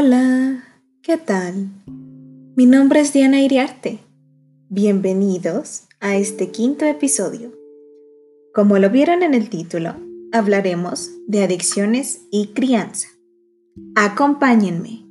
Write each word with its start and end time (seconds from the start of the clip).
Hola, 0.00 0.62
¿qué 1.02 1.16
tal? 1.16 1.70
Mi 2.54 2.66
nombre 2.66 3.00
es 3.00 3.12
Diana 3.12 3.40
Iriarte. 3.40 3.98
Bienvenidos 4.68 5.88
a 5.98 6.14
este 6.14 6.52
quinto 6.52 6.84
episodio. 6.84 7.52
Como 8.54 8.78
lo 8.78 8.90
vieron 8.90 9.24
en 9.24 9.34
el 9.34 9.50
título, 9.50 9.96
hablaremos 10.30 11.10
de 11.26 11.42
adicciones 11.42 12.20
y 12.30 12.52
crianza. 12.54 13.08
Acompáñenme. 13.96 15.07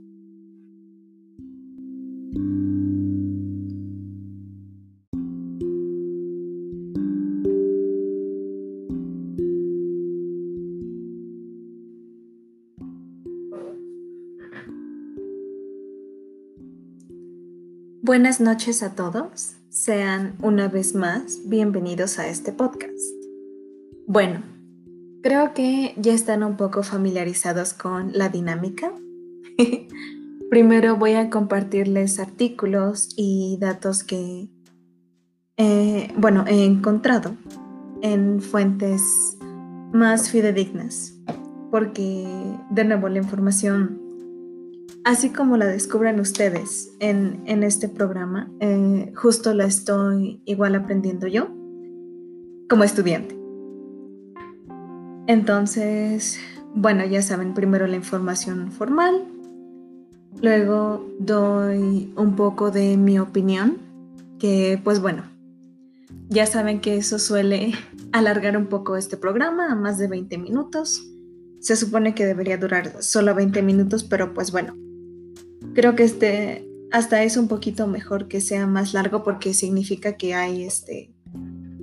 Buenas 18.17 18.41
noches 18.41 18.81
a 18.81 18.95
todos. 18.95 19.57
Sean 19.69 20.33
una 20.41 20.67
vez 20.69 20.95
más 20.95 21.41
bienvenidos 21.45 22.17
a 22.17 22.27
este 22.27 22.51
podcast. 22.51 22.97
Bueno, 24.07 24.41
creo 25.21 25.53
que 25.53 25.93
ya 25.97 26.13
están 26.13 26.41
un 26.41 26.57
poco 26.57 26.81
familiarizados 26.81 27.73
con 27.73 28.13
la 28.17 28.29
dinámica. 28.29 28.91
Primero 30.49 30.95
voy 30.95 31.13
a 31.13 31.29
compartirles 31.29 32.17
artículos 32.17 33.09
y 33.16 33.59
datos 33.61 34.03
que, 34.03 34.49
bueno, 36.17 36.43
he 36.47 36.65
encontrado 36.65 37.35
en 38.02 38.41
fuentes 38.41 39.03
más 39.93 40.31
fidedignas, 40.31 41.13
porque 41.69 42.27
de 42.71 42.83
nuevo 42.83 43.09
la 43.09 43.19
información 43.19 44.06
así 45.08 45.30
como 45.30 45.55
la 45.55 45.67
descubran 45.67 46.19
ustedes 46.19 46.91
en, 47.00 47.63
este 47.63 47.88
programa, 47.88 48.52
eh, 48.59 49.14
justo 49.16 49.53
la 49.53 49.64
estoy 49.64 50.41
igual 50.44 50.75
aprendiendo 50.75 51.27
yo 51.27 51.47
como 52.69 52.83
estudiante. 52.83 53.39
Entonces, 55.27 56.38
bueno, 56.75 57.05
ya 57.05 57.22
saben, 57.22 57.53
primero 57.53 57.88
la 57.88 57.95
información 57.95 58.69
formal, 58.73 59.23
luego 60.41 61.08
doy 61.19 62.11
un 62.17 62.36
poco 62.36 62.69
de 62.71 62.97
mi 62.97 63.17
opinión, 63.17 63.77
que 64.39 64.77
pues 64.83 65.02
bueno, 65.02 65.23
ya 66.27 66.45
saben 66.45 66.81
que 66.81 66.97
eso 66.97 67.17
suele 67.17 67.71
alargar 68.11 68.58
un 68.58 68.66
poco 68.66 68.97
este 68.97 69.16
programa 69.16 69.71
a 69.71 69.75
más 69.75 69.97
de 69.97 70.09
20 70.09 70.38
minutos. 70.38 71.02
Se 71.61 71.77
supone 71.77 72.14
que 72.14 72.25
debería 72.25 72.58
durar 72.58 73.02
solo 73.02 73.33
20 73.33 73.61
minutos, 73.61 74.03
pero 74.03 74.33
pues 74.33 74.52
bueno, 74.52 74.75
creo 75.73 75.95
que 75.95 76.03
este 76.03 76.67
hasta 76.91 77.23
es 77.23 77.38
un 77.38 77.47
poquito 77.47 77.88
mejor 77.88 78.27
que 78.27 78.39
sea 78.41 78.66
más 78.66 78.94
largo 78.94 79.23
porque 79.23 79.53
significa 79.53 80.17
que 80.17 80.33
hay 80.33 80.64
este 80.64 81.14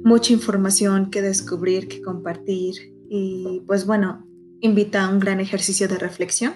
mucha 0.04 0.32
información 0.32 1.10
que 1.10 1.22
descubrir, 1.22 1.88
que 1.88 2.02
compartir 2.02 2.94
y 3.08 3.62
pues 3.66 3.86
bueno, 3.86 4.26
invita 4.60 5.04
a 5.04 5.10
un 5.10 5.18
gran 5.18 5.40
ejercicio 5.40 5.88
de 5.88 5.98
reflexión. 5.98 6.54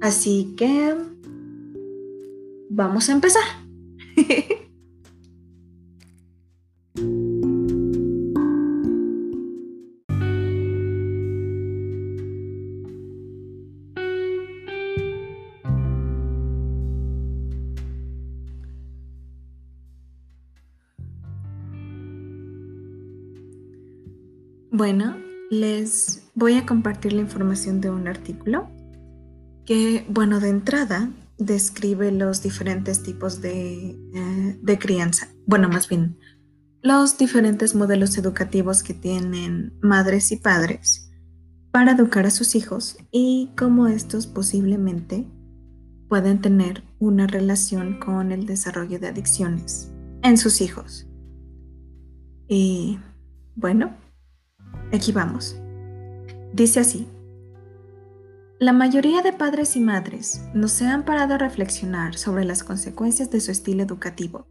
Así 0.00 0.54
que 0.56 0.94
vamos 2.70 3.08
a 3.08 3.12
empezar. 3.12 3.44
Bueno, 24.76 25.16
les 25.48 26.28
voy 26.34 26.52
a 26.52 26.66
compartir 26.66 27.14
la 27.14 27.22
información 27.22 27.80
de 27.80 27.88
un 27.88 28.08
artículo 28.08 28.68
que, 29.64 30.04
bueno, 30.10 30.38
de 30.38 30.50
entrada 30.50 31.10
describe 31.38 32.12
los 32.12 32.42
diferentes 32.42 33.02
tipos 33.02 33.40
de, 33.40 33.92
eh, 33.92 34.58
de 34.60 34.78
crianza. 34.78 35.28
Bueno, 35.46 35.70
más 35.70 35.88
bien, 35.88 36.18
los 36.82 37.16
diferentes 37.16 37.74
modelos 37.74 38.18
educativos 38.18 38.82
que 38.82 38.92
tienen 38.92 39.72
madres 39.80 40.30
y 40.30 40.36
padres 40.36 41.10
para 41.70 41.92
educar 41.92 42.26
a 42.26 42.30
sus 42.30 42.54
hijos 42.54 42.98
y 43.10 43.52
cómo 43.56 43.86
estos 43.86 44.26
posiblemente 44.26 45.26
pueden 46.06 46.42
tener 46.42 46.84
una 46.98 47.26
relación 47.26 47.98
con 47.98 48.30
el 48.30 48.44
desarrollo 48.44 48.98
de 48.98 49.06
adicciones 49.06 49.90
en 50.22 50.36
sus 50.36 50.60
hijos. 50.60 51.08
Y 52.46 52.98
bueno, 53.54 53.96
Aquí 54.92 55.12
vamos. 55.12 55.56
Dice 56.52 56.80
así. 56.80 57.08
La 58.58 58.72
mayoría 58.72 59.20
de 59.20 59.32
padres 59.32 59.76
y 59.76 59.80
madres 59.80 60.42
no 60.54 60.68
se 60.68 60.86
han 60.86 61.04
parado 61.04 61.34
a 61.34 61.38
reflexionar 61.38 62.16
sobre 62.16 62.44
las 62.44 62.64
consecuencias 62.64 63.30
de 63.30 63.40
su 63.40 63.50
estilo 63.50 63.82
educativo 63.82 64.46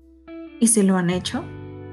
y 0.59 0.67
si 0.67 0.83
lo 0.83 0.95
han 0.95 1.09
hecho, 1.09 1.43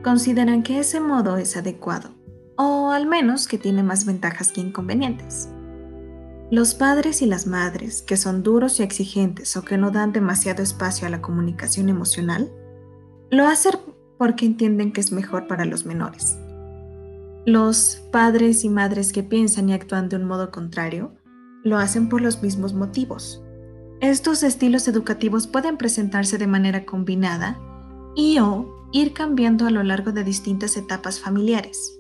consideran 0.05 0.63
que 0.63 0.79
ese 0.79 1.01
modo 1.01 1.39
es 1.39 1.57
adecuado 1.57 2.11
o 2.59 2.91
al 2.91 3.07
menos 3.07 3.49
que 3.49 3.57
tiene 3.57 3.83
más 3.83 4.05
ventajas 4.05 4.53
que 4.53 4.61
inconvenientes. 4.61 5.49
Los 6.51 6.75
padres 6.75 7.23
y 7.23 7.27
las 7.27 7.47
madres 7.47 8.03
que 8.03 8.19
son 8.19 8.43
duros 8.43 8.79
y 8.79 8.83
exigentes 8.83 9.57
o 9.57 9.63
que 9.63 9.79
no 9.79 9.91
dan 9.91 10.13
demasiado 10.13 10.63
espacio 10.63 11.07
a 11.07 11.11
la 11.11 11.23
comunicación 11.23 11.89
emocional, 11.89 12.53
lo 13.31 13.47
hacen 13.47 13.73
porque 14.19 14.45
entienden 14.45 14.93
que 14.93 15.01
es 15.01 15.13
mejor 15.13 15.47
para 15.47 15.65
los 15.65 15.87
menores 15.87 16.42
los 17.45 18.03
padres 18.13 18.65
y 18.65 18.69
madres 18.69 19.13
que 19.13 19.23
piensan 19.23 19.69
y 19.69 19.73
actúan 19.73 20.09
de 20.09 20.17
un 20.17 20.25
modo 20.25 20.51
contrario 20.51 21.15
lo 21.65 21.79
hacen 21.79 22.09
por 22.09 22.21
los 22.21 22.43
mismos 22.43 22.75
motivos. 22.75 23.43
Estos 24.01 24.43
estilos 24.43 24.89
educativos 24.89 25.47
pueden 25.47 25.77
presentarse 25.77 26.39
de 26.39 26.49
manera 26.49 26.85
combinada 26.85 27.61
y 28.17 28.39
o 28.41 28.89
ir 28.93 29.13
cambiando 29.13 29.67
a 29.67 29.71
lo 29.71 29.83
largo 29.83 30.13
de 30.13 30.25
distintas 30.25 30.77
etapas 30.77 31.21
familiares. 31.21 31.99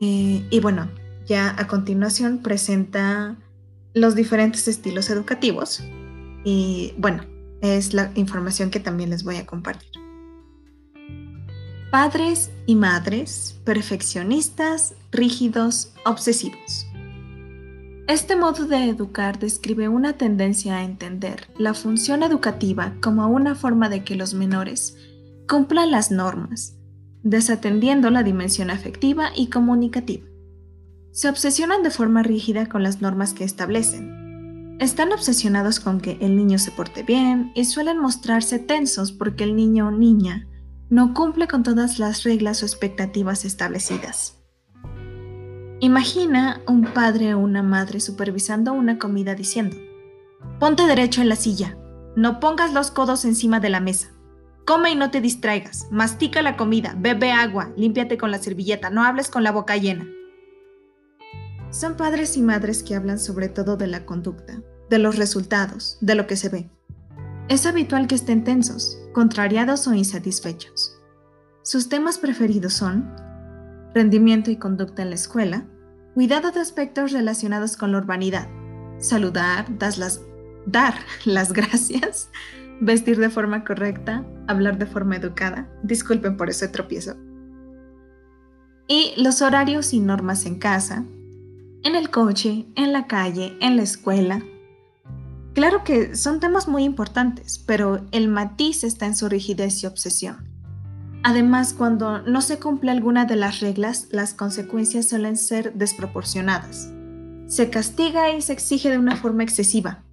Eh, 0.00 0.46
y 0.50 0.60
bueno, 0.60 0.88
ya 1.26 1.54
a 1.58 1.66
continuación 1.66 2.42
presenta 2.42 3.36
los 3.92 4.14
diferentes 4.14 4.68
estilos 4.68 5.10
educativos 5.10 5.82
y 6.44 6.94
bueno, 6.96 7.24
es 7.60 7.92
la 7.92 8.12
información 8.14 8.70
que 8.70 8.78
también 8.78 9.10
les 9.10 9.24
voy 9.24 9.36
a 9.36 9.46
compartir. 9.46 10.05
Padres 11.90 12.50
y 12.66 12.74
madres 12.74 13.60
perfeccionistas, 13.64 14.94
rígidos, 15.12 15.92
obsesivos. 16.04 16.84
Este 18.08 18.34
modo 18.34 18.66
de 18.66 18.88
educar 18.88 19.38
describe 19.38 19.88
una 19.88 20.14
tendencia 20.14 20.78
a 20.78 20.82
entender 20.82 21.48
la 21.56 21.74
función 21.74 22.24
educativa 22.24 22.94
como 23.00 23.28
una 23.28 23.54
forma 23.54 23.88
de 23.88 24.02
que 24.02 24.16
los 24.16 24.34
menores 24.34 24.96
cumplan 25.48 25.92
las 25.92 26.10
normas, 26.10 26.74
desatendiendo 27.22 28.10
la 28.10 28.24
dimensión 28.24 28.70
afectiva 28.70 29.30
y 29.36 29.48
comunicativa. 29.48 30.26
Se 31.12 31.28
obsesionan 31.28 31.84
de 31.84 31.90
forma 31.90 32.24
rígida 32.24 32.68
con 32.68 32.82
las 32.82 33.00
normas 33.00 33.32
que 33.32 33.44
establecen. 33.44 34.76
Están 34.80 35.12
obsesionados 35.12 35.78
con 35.78 36.00
que 36.00 36.18
el 36.20 36.36
niño 36.36 36.58
se 36.58 36.72
porte 36.72 37.04
bien 37.04 37.52
y 37.54 37.64
suelen 37.64 37.98
mostrarse 37.98 38.58
tensos 38.58 39.12
porque 39.12 39.44
el 39.44 39.54
niño 39.54 39.86
o 39.88 39.90
niña 39.92 40.48
no 40.88 41.14
cumple 41.14 41.48
con 41.48 41.62
todas 41.62 41.98
las 41.98 42.22
reglas 42.22 42.62
o 42.62 42.66
expectativas 42.66 43.44
establecidas. 43.44 44.36
Imagina 45.80 46.62
un 46.66 46.84
padre 46.84 47.34
o 47.34 47.38
una 47.38 47.62
madre 47.62 48.00
supervisando 48.00 48.72
una 48.72 48.98
comida 48.98 49.34
diciendo, 49.34 49.76
ponte 50.58 50.86
derecho 50.86 51.20
en 51.20 51.28
la 51.28 51.36
silla, 51.36 51.76
no 52.14 52.40
pongas 52.40 52.72
los 52.72 52.90
codos 52.90 53.24
encima 53.24 53.60
de 53.60 53.68
la 53.68 53.80
mesa, 53.80 54.08
come 54.64 54.90
y 54.90 54.94
no 54.94 55.10
te 55.10 55.20
distraigas, 55.20 55.88
mastica 55.90 56.40
la 56.40 56.56
comida, 56.56 56.94
bebe 56.96 57.32
agua, 57.32 57.72
límpiate 57.76 58.16
con 58.16 58.30
la 58.30 58.38
servilleta, 58.38 58.88
no 58.88 59.04
hables 59.04 59.28
con 59.28 59.42
la 59.42 59.52
boca 59.52 59.76
llena. 59.76 60.06
Son 61.70 61.96
padres 61.96 62.36
y 62.36 62.42
madres 62.42 62.82
que 62.82 62.94
hablan 62.94 63.18
sobre 63.18 63.48
todo 63.48 63.76
de 63.76 63.88
la 63.88 64.06
conducta, 64.06 64.62
de 64.88 64.98
los 64.98 65.16
resultados, 65.16 65.98
de 66.00 66.14
lo 66.14 66.26
que 66.26 66.36
se 66.36 66.48
ve. 66.48 66.70
Es 67.48 67.64
habitual 67.64 68.08
que 68.08 68.16
estén 68.16 68.42
tensos, 68.42 68.98
contrariados 69.12 69.86
o 69.86 69.94
insatisfechos. 69.94 71.00
Sus 71.62 71.88
temas 71.88 72.18
preferidos 72.18 72.72
son 72.72 73.08
rendimiento 73.94 74.50
y 74.50 74.56
conducta 74.56 75.02
en 75.02 75.10
la 75.10 75.14
escuela, 75.14 75.64
cuidado 76.14 76.50
de 76.50 76.58
aspectos 76.58 77.12
relacionados 77.12 77.76
con 77.76 77.92
la 77.92 77.98
urbanidad, 77.98 78.48
saludar, 78.98 79.66
dar 80.66 80.94
las 81.24 81.52
gracias, 81.52 82.30
vestir 82.80 83.16
de 83.18 83.30
forma 83.30 83.64
correcta, 83.64 84.26
hablar 84.48 84.76
de 84.76 84.86
forma 84.86 85.14
educada, 85.14 85.70
disculpen 85.84 86.36
por 86.36 86.50
ese 86.50 86.66
tropiezo, 86.66 87.16
y 88.88 89.14
los 89.16 89.40
horarios 89.40 89.92
y 89.92 90.00
normas 90.00 90.46
en 90.46 90.58
casa, 90.58 91.04
en 91.84 91.94
el 91.94 92.10
coche, 92.10 92.66
en 92.74 92.92
la 92.92 93.06
calle, 93.06 93.56
en 93.60 93.76
la 93.76 93.82
escuela, 93.82 94.42
Claro 95.56 95.84
que 95.84 96.14
son 96.16 96.38
temas 96.38 96.68
muy 96.68 96.84
importantes, 96.84 97.58
pero 97.58 98.06
el 98.12 98.28
matiz 98.28 98.84
está 98.84 99.06
en 99.06 99.16
su 99.16 99.26
rigidez 99.26 99.82
y 99.82 99.86
obsesión. 99.86 100.50
Además, 101.22 101.72
cuando 101.72 102.20
no 102.20 102.42
se 102.42 102.58
cumple 102.58 102.90
alguna 102.90 103.24
de 103.24 103.36
las 103.36 103.60
reglas, 103.60 104.08
las 104.10 104.34
consecuencias 104.34 105.08
suelen 105.08 105.38
ser 105.38 105.72
desproporcionadas. 105.72 106.92
Se 107.46 107.70
castiga 107.70 108.34
y 108.34 108.42
se 108.42 108.52
exige 108.52 108.90
de 108.90 108.98
una 108.98 109.16
forma 109.16 109.44
excesiva. 109.44 110.04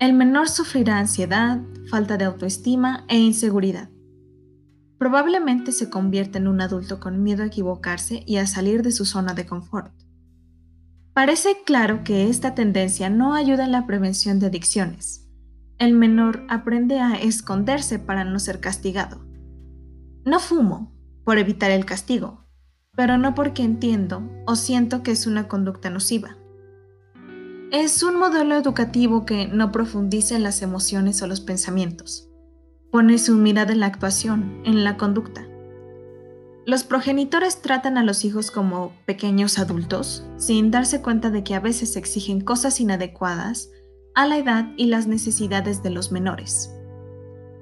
El 0.00 0.14
menor 0.14 0.48
sufrirá 0.48 0.98
ansiedad, 0.98 1.60
falta 1.88 2.16
de 2.16 2.24
autoestima 2.24 3.04
e 3.06 3.18
inseguridad. 3.18 3.88
Probablemente 4.98 5.70
se 5.70 5.90
convierte 5.90 6.38
en 6.38 6.48
un 6.48 6.60
adulto 6.60 6.98
con 6.98 7.22
miedo 7.22 7.44
a 7.44 7.46
equivocarse 7.46 8.24
y 8.26 8.38
a 8.38 8.48
salir 8.48 8.82
de 8.82 8.90
su 8.90 9.04
zona 9.04 9.32
de 9.32 9.46
confort. 9.46 9.92
Parece 11.12 11.56
claro 11.66 12.04
que 12.04 12.28
esta 12.28 12.54
tendencia 12.54 13.10
no 13.10 13.34
ayuda 13.34 13.64
en 13.64 13.72
la 13.72 13.86
prevención 13.86 14.38
de 14.38 14.46
adicciones. 14.46 15.28
El 15.78 15.94
menor 15.94 16.44
aprende 16.48 17.00
a 17.00 17.14
esconderse 17.14 17.98
para 17.98 18.24
no 18.24 18.38
ser 18.38 18.60
castigado. 18.60 19.24
No 20.24 20.38
fumo 20.38 20.94
por 21.24 21.38
evitar 21.38 21.70
el 21.70 21.84
castigo, 21.84 22.44
pero 22.94 23.18
no 23.18 23.34
porque 23.34 23.62
entiendo 23.62 24.30
o 24.46 24.54
siento 24.56 25.02
que 25.02 25.10
es 25.10 25.26
una 25.26 25.48
conducta 25.48 25.90
nociva. 25.90 26.36
Es 27.72 28.02
un 28.02 28.18
modelo 28.18 28.56
educativo 28.56 29.24
que 29.24 29.48
no 29.48 29.72
profundiza 29.72 30.36
en 30.36 30.42
las 30.42 30.62
emociones 30.62 31.22
o 31.22 31.26
los 31.26 31.40
pensamientos. 31.40 32.28
Pone 32.90 33.18
su 33.18 33.36
mirada 33.36 33.72
en 33.72 33.80
la 33.80 33.86
actuación, 33.86 34.60
en 34.64 34.84
la 34.84 34.96
conducta. 34.96 35.46
Los 36.70 36.84
progenitores 36.84 37.62
tratan 37.62 37.98
a 37.98 38.04
los 38.04 38.24
hijos 38.24 38.52
como 38.52 38.92
pequeños 39.04 39.58
adultos, 39.58 40.24
sin 40.36 40.70
darse 40.70 41.02
cuenta 41.02 41.28
de 41.30 41.42
que 41.42 41.56
a 41.56 41.58
veces 41.58 41.96
exigen 41.96 42.42
cosas 42.42 42.78
inadecuadas 42.78 43.72
a 44.14 44.24
la 44.24 44.38
edad 44.38 44.68
y 44.76 44.86
las 44.86 45.08
necesidades 45.08 45.82
de 45.82 45.90
los 45.90 46.12
menores. 46.12 46.70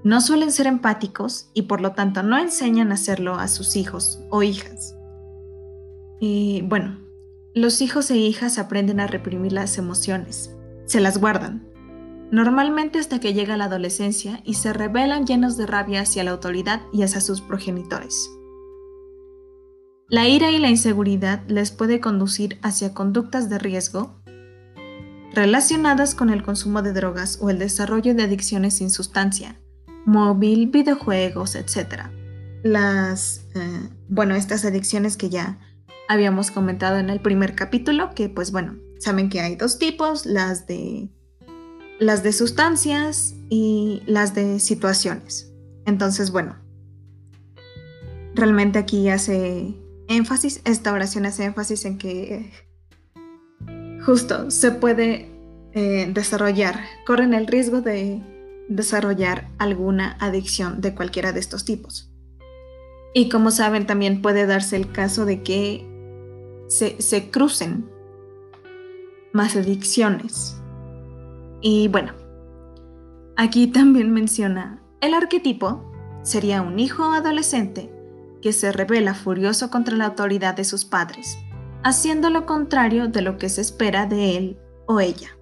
No 0.05 0.21
suelen 0.21 0.53
ser 0.53 0.67
empáticos 0.67 1.49
y 1.55 1.63
por 1.63 1.81
lo 1.81 1.93
tanto 1.93 2.23
no 2.23 2.37
enseñan 2.37 2.91
a 2.91 2.97
hacerlo 2.97 3.37
a 3.37 3.49
sus 3.49 3.77
hijos 3.77 4.21
o 4.29 4.43
hijas. 4.43 4.95
Y 6.21 6.61
bueno, 6.67 6.99
los 7.55 7.81
hijos 7.81 8.11
e 8.11 8.19
hijas 8.19 8.59
aprenden 8.59 9.01
a 9.01 9.07
reprimir 9.07 9.55
las 9.55 9.79
emociones, 9.79 10.55
se 10.85 11.01
las 11.01 11.17
guardan, 11.17 11.67
normalmente 12.31 12.99
hasta 12.99 13.21
que 13.21 13.33
llega 13.33 13.57
la 13.57 13.65
adolescencia 13.65 14.43
y 14.45 14.53
se 14.53 14.75
rebelan 14.75 15.25
llenos 15.25 15.57
de 15.57 15.67
rabia 15.67 16.03
hacia 16.03 16.25
la 16.25 16.33
autoridad 16.33 16.83
y 16.93 17.05
hacia 17.05 17.23
sus 17.23 17.41
progenitores. 17.41 18.38
La 20.11 20.27
ira 20.27 20.51
y 20.51 20.59
la 20.59 20.71
inseguridad 20.71 21.43
les 21.49 21.71
puede 21.71 22.01
conducir 22.01 22.59
hacia 22.63 22.95
conductas 22.95 23.51
de 23.51 23.59
riesgo 23.59 24.19
relacionadas 25.35 26.15
con 26.15 26.31
el 26.31 26.43
consumo 26.43 26.81
de 26.81 26.95
drogas 26.95 27.39
o 27.43 27.51
el 27.51 27.59
desarrollo 27.59 28.15
de 28.15 28.23
adicciones 28.23 28.77
sin 28.77 28.89
sustancia, 28.89 29.61
móvil, 30.07 30.69
videojuegos, 30.69 31.55
etc. 31.57 32.05
Las, 32.63 33.45
eh, 33.55 33.91
bueno, 34.09 34.35
estas 34.35 34.65
adicciones 34.65 35.19
que 35.19 35.29
ya 35.29 35.59
habíamos 36.09 36.51
comentado 36.51 36.97
en 36.97 37.11
el 37.11 37.21
primer 37.21 37.55
capítulo, 37.55 38.15
que 38.15 38.31
pues 38.31 38.51
bueno, 38.51 38.77
saben 38.99 39.29
que 39.29 39.43
hay 39.43 39.57
dos 39.57 39.79
tipos, 39.79 40.25
las 40.25 40.67
de 40.67 41.11
las 42.01 42.23
de 42.23 42.33
sustancias 42.33 43.35
y 43.51 44.03
las 44.07 44.35
de 44.35 44.59
situaciones. 44.59 45.53
Entonces, 45.85 46.31
bueno, 46.31 46.57
realmente 48.35 48.79
aquí 48.79 49.11
hace 49.11 49.77
énfasis, 50.09 50.61
esta 50.65 50.93
oración 50.93 51.27
hace 51.27 51.45
énfasis 51.45 51.85
en 51.85 51.99
que 51.99 52.51
justo 54.05 54.51
se 54.51 54.73
puede 54.73 55.31
eh, 55.73 56.11
desarrollar, 56.13 56.81
corren 57.07 57.35
el 57.35 57.47
riesgo 57.47 57.81
de 57.81 58.23
desarrollar 58.69 59.49
alguna 59.59 60.17
adicción 60.21 60.81
de 60.81 60.95
cualquiera 60.95 61.33
de 61.33 61.41
estos 61.41 61.65
tipos. 61.65 62.11
Y 63.15 63.29
como 63.29 63.51
saben, 63.51 63.87
también 63.87 64.21
puede 64.21 64.47
darse 64.47 64.77
el 64.77 64.93
caso 64.93 65.25
de 65.25 65.43
que 65.43 65.87
se, 66.69 67.01
se 67.01 67.31
crucen 67.31 67.91
más 69.33 69.57
adicciones. 69.57 70.61
Y 71.61 71.89
bueno, 71.89 72.13
aquí 73.37 73.67
también 73.67 74.13
menciona 74.13 74.83
el 75.01 75.15
arquetipo 75.15 75.85
sería 76.23 76.61
un 76.61 76.79
hijo 76.81 77.05
adolescente 77.05 77.91
que 78.41 78.53
se 78.53 78.73
revela 78.73 79.15
furioso 79.15 79.71
contra 79.71 79.97
la 79.97 80.07
autoridad 80.07 80.55
de 80.55 80.65
sus 80.65 80.85
padres, 80.85 81.39
haciendo 81.83 82.31
lo 82.31 82.47
contrario 82.47 83.09
de 83.09 83.23
lo 83.23 83.39
que 83.39 83.49
se 83.49 83.61
espera 83.61 84.07
de 84.07 84.37
él 84.37 84.59
o 84.87 85.01
ella. 85.01 85.35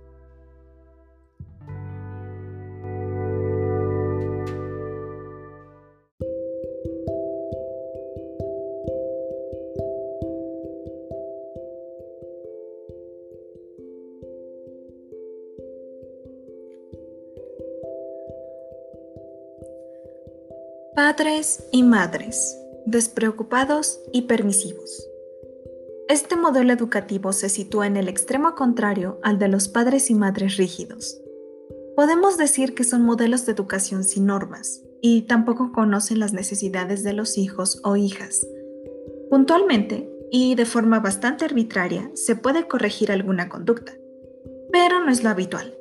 Padres 20.94 21.62
y 21.72 21.82
madres 21.82 22.56
despreocupados 22.86 24.00
y 24.12 24.22
permisivos. 24.22 25.08
Este 26.08 26.36
modelo 26.36 26.72
educativo 26.72 27.32
se 27.32 27.48
sitúa 27.48 27.88
en 27.88 27.96
el 27.96 28.08
extremo 28.08 28.54
contrario 28.54 29.18
al 29.24 29.40
de 29.40 29.48
los 29.48 29.66
padres 29.66 30.08
y 30.08 30.14
madres 30.14 30.56
rígidos. 30.56 31.20
Podemos 31.96 32.36
decir 32.36 32.76
que 32.76 32.84
son 32.84 33.02
modelos 33.02 33.44
de 33.44 33.52
educación 33.52 34.04
sin 34.04 34.26
normas 34.26 34.82
y 35.02 35.22
tampoco 35.22 35.72
conocen 35.72 36.20
las 36.20 36.32
necesidades 36.32 37.02
de 37.02 37.12
los 37.12 37.38
hijos 37.38 37.80
o 37.82 37.96
hijas. 37.96 38.46
Puntualmente 39.30 40.08
y 40.30 40.54
de 40.54 40.64
forma 40.64 41.00
bastante 41.00 41.44
arbitraria 41.44 42.12
se 42.14 42.36
puede 42.36 42.68
corregir 42.68 43.10
alguna 43.10 43.48
conducta, 43.48 43.94
pero 44.70 45.00
no 45.00 45.10
es 45.10 45.24
lo 45.24 45.30
habitual. 45.30 45.74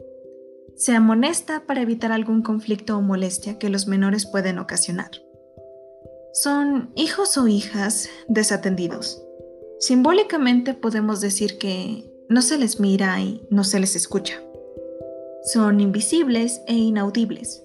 Se 0.75 0.93
amonesta 0.93 1.67
para 1.67 1.81
evitar 1.81 2.11
algún 2.11 2.41
conflicto 2.41 2.97
o 2.97 3.01
molestia 3.01 3.59
que 3.59 3.69
los 3.69 3.87
menores 3.87 4.25
pueden 4.25 4.57
ocasionar 4.57 5.11
son 6.35 6.91
hijos 6.95 7.37
o 7.37 7.47
hijas 7.47 8.09
desatendidos. 8.27 9.24
Simbólicamente 9.79 10.74
podemos 10.74 11.21
decir 11.21 11.57
que 11.57 12.12
no 12.27 12.41
se 12.41 12.57
les 12.57 12.77
mira 12.77 13.21
y 13.21 13.48
no 13.50 13.63
se 13.63 13.79
les 13.79 13.95
escucha. 13.95 14.41
Son 15.53 15.79
invisibles 15.79 16.62
e 16.67 16.74
inaudibles. 16.74 17.63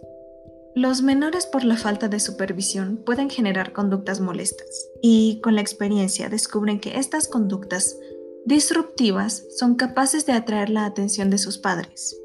Los 0.77 1.03
menores 1.03 1.47
por 1.47 1.65
la 1.65 1.77
falta 1.77 2.07
de 2.07 2.21
supervisión 2.21 2.99
pueden 3.05 3.29
generar 3.29 3.73
conductas 3.73 4.21
molestas 4.21 4.89
y 5.03 5.41
con 5.43 5.57
la 5.57 5.63
experiencia 5.63 6.29
descubren 6.29 6.79
que 6.79 6.97
estas 6.97 7.27
conductas 7.27 7.99
disruptivas 8.47 9.43
son 9.59 9.75
capaces 9.75 10.27
de 10.27 10.33
atraer 10.33 10.71
la 10.71 10.85
atención 10.85 11.29
de 11.29 11.39
sus 11.39 11.59
padres. 11.59 12.17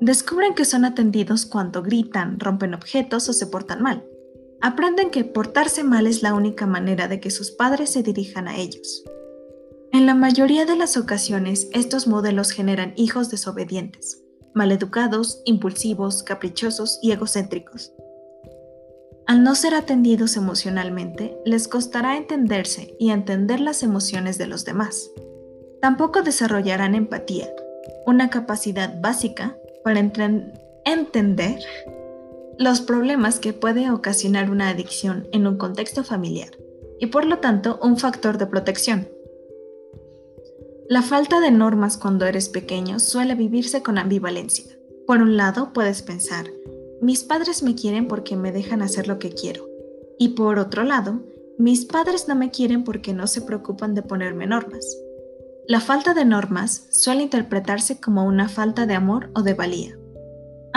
Descubren 0.00 0.56
que 0.56 0.64
son 0.64 0.84
atendidos 0.84 1.46
cuando 1.46 1.84
gritan, 1.84 2.40
rompen 2.40 2.74
objetos 2.74 3.28
o 3.28 3.32
se 3.32 3.46
portan 3.46 3.80
mal 3.80 4.07
aprenden 4.60 5.10
que 5.10 5.24
portarse 5.24 5.84
mal 5.84 6.06
es 6.06 6.22
la 6.22 6.34
única 6.34 6.66
manera 6.66 7.08
de 7.08 7.20
que 7.20 7.30
sus 7.30 7.50
padres 7.50 7.90
se 7.90 8.02
dirijan 8.02 8.48
a 8.48 8.56
ellos. 8.56 9.04
En 9.92 10.06
la 10.06 10.14
mayoría 10.14 10.66
de 10.66 10.76
las 10.76 10.96
ocasiones, 10.96 11.68
estos 11.72 12.06
modelos 12.06 12.50
generan 12.50 12.92
hijos 12.96 13.30
desobedientes, 13.30 14.22
maleducados, 14.54 15.42
impulsivos, 15.44 16.22
caprichosos 16.22 16.98
y 17.02 17.12
egocéntricos. 17.12 17.92
Al 19.26 19.42
no 19.42 19.54
ser 19.54 19.74
atendidos 19.74 20.36
emocionalmente, 20.36 21.36
les 21.44 21.68
costará 21.68 22.16
entenderse 22.16 22.96
y 22.98 23.10
entender 23.10 23.60
las 23.60 23.82
emociones 23.82 24.38
de 24.38 24.46
los 24.46 24.64
demás. 24.64 25.10
Tampoco 25.80 26.22
desarrollarán 26.22 26.94
empatía, 26.94 27.48
una 28.06 28.30
capacidad 28.30 29.00
básica 29.00 29.56
para 29.84 30.00
entender 30.00 31.60
los 32.58 32.80
problemas 32.80 33.38
que 33.38 33.52
puede 33.52 33.88
ocasionar 33.90 34.50
una 34.50 34.68
adicción 34.68 35.28
en 35.32 35.46
un 35.46 35.56
contexto 35.56 36.02
familiar 36.02 36.50
y 36.98 37.06
por 37.06 37.24
lo 37.24 37.38
tanto 37.38 37.78
un 37.80 37.96
factor 37.96 38.36
de 38.36 38.46
protección. 38.46 39.08
La 40.88 41.02
falta 41.02 41.40
de 41.40 41.52
normas 41.52 41.96
cuando 41.96 42.26
eres 42.26 42.48
pequeño 42.48 42.98
suele 42.98 43.36
vivirse 43.36 43.82
con 43.82 43.96
ambivalencia. 43.96 44.64
Por 45.06 45.22
un 45.22 45.36
lado 45.36 45.72
puedes 45.72 46.02
pensar, 46.02 46.46
mis 47.00 47.22
padres 47.22 47.62
me 47.62 47.76
quieren 47.76 48.08
porque 48.08 48.34
me 48.34 48.50
dejan 48.50 48.82
hacer 48.82 49.06
lo 49.06 49.20
que 49.20 49.30
quiero. 49.30 49.68
Y 50.18 50.30
por 50.30 50.58
otro 50.58 50.82
lado, 50.82 51.20
mis 51.58 51.84
padres 51.84 52.26
no 52.26 52.34
me 52.34 52.50
quieren 52.50 52.82
porque 52.82 53.12
no 53.12 53.28
se 53.28 53.42
preocupan 53.42 53.94
de 53.94 54.02
ponerme 54.02 54.48
normas. 54.48 54.84
La 55.68 55.80
falta 55.80 56.12
de 56.12 56.24
normas 56.24 56.88
suele 56.90 57.22
interpretarse 57.22 58.00
como 58.00 58.24
una 58.24 58.48
falta 58.48 58.86
de 58.86 58.94
amor 58.94 59.30
o 59.34 59.42
de 59.42 59.54
valía. 59.54 59.96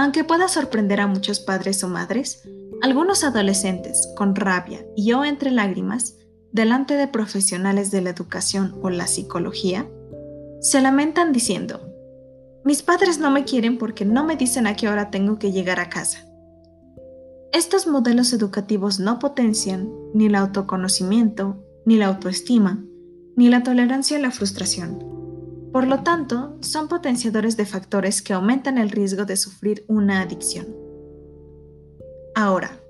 Aunque 0.01 0.23
pueda 0.23 0.47
sorprender 0.47 0.99
a 0.99 1.05
muchos 1.05 1.39
padres 1.39 1.83
o 1.83 1.87
madres, 1.87 2.41
algunos 2.81 3.23
adolescentes, 3.23 4.11
con 4.17 4.35
rabia 4.35 4.83
y 4.95 5.13
o 5.13 5.23
entre 5.23 5.51
lágrimas, 5.51 6.17
delante 6.51 6.95
de 6.95 7.07
profesionales 7.07 7.91
de 7.91 8.01
la 8.01 8.09
educación 8.09 8.79
o 8.81 8.89
la 8.89 9.05
psicología, 9.05 9.87
se 10.59 10.81
lamentan 10.81 11.31
diciendo, 11.31 11.81
Mis 12.65 12.81
padres 12.81 13.19
no 13.19 13.29
me 13.29 13.43
quieren 13.43 13.77
porque 13.77 14.03
no 14.03 14.25
me 14.25 14.37
dicen 14.37 14.65
a 14.65 14.75
qué 14.75 14.89
hora 14.89 15.11
tengo 15.11 15.37
que 15.37 15.51
llegar 15.51 15.79
a 15.79 15.89
casa. 15.89 16.25
Estos 17.53 17.85
modelos 17.85 18.33
educativos 18.33 18.99
no 18.99 19.19
potencian 19.19 19.87
ni 20.15 20.25
el 20.25 20.33
autoconocimiento, 20.33 21.63
ni 21.85 21.97
la 21.97 22.07
autoestima, 22.07 22.83
ni 23.35 23.49
la 23.49 23.61
tolerancia 23.61 24.17
a 24.17 24.21
la 24.21 24.31
frustración. 24.31 25.20
Por 25.71 25.87
lo 25.87 26.03
tanto, 26.03 26.57
son 26.61 26.87
potenciadores 26.89 27.55
de 27.55 27.65
factores 27.65 28.21
que 28.21 28.33
aumentan 28.33 28.77
el 28.77 28.89
riesgo 28.89 29.25
de 29.25 29.37
sufrir 29.37 29.85
una 29.87 30.21
adicción. 30.21 30.67
Ahora, 32.35 32.81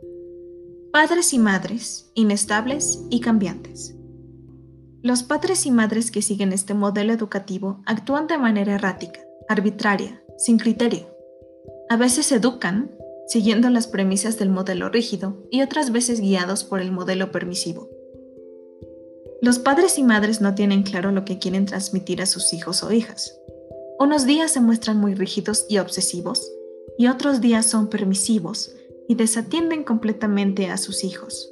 padres 0.91 1.33
y 1.33 1.39
madres, 1.39 2.11
inestables 2.15 3.03
y 3.09 3.21
cambiantes. 3.21 3.95
Los 5.03 5.23
padres 5.23 5.65
y 5.65 5.71
madres 5.71 6.11
que 6.11 6.21
siguen 6.21 6.53
este 6.53 6.73
modelo 6.73 7.13
educativo 7.13 7.81
actúan 7.85 8.27
de 8.27 8.37
manera 8.37 8.75
errática, 8.75 9.21
arbitraria, 9.47 10.21
sin 10.37 10.57
criterio. 10.57 11.07
A 11.89 11.97
veces 11.97 12.31
educan, 12.31 12.91
siguiendo 13.27 13.69
las 13.69 13.87
premisas 13.87 14.37
del 14.37 14.49
modelo 14.49 14.89
rígido 14.89 15.47
y 15.51 15.61
otras 15.61 15.91
veces 15.91 16.19
guiados 16.19 16.63
por 16.63 16.81
el 16.81 16.91
modelo 16.91 17.31
permisivo. 17.31 17.89
Los 19.41 19.57
padres 19.57 19.97
y 19.97 20.03
madres 20.03 20.39
no 20.39 20.53
tienen 20.53 20.83
claro 20.83 21.11
lo 21.11 21.25
que 21.25 21.39
quieren 21.39 21.65
transmitir 21.65 22.21
a 22.21 22.27
sus 22.27 22.53
hijos 22.53 22.83
o 22.83 22.91
hijas. 22.91 23.35
Unos 23.97 24.27
días 24.27 24.51
se 24.51 24.61
muestran 24.61 24.97
muy 24.97 25.15
rígidos 25.15 25.65
y 25.67 25.79
obsesivos, 25.79 26.47
y 26.95 27.07
otros 27.07 27.41
días 27.41 27.65
son 27.65 27.87
permisivos 27.87 28.75
y 29.07 29.15
desatienden 29.15 29.83
completamente 29.83 30.69
a 30.69 30.77
sus 30.77 31.03
hijos. 31.03 31.51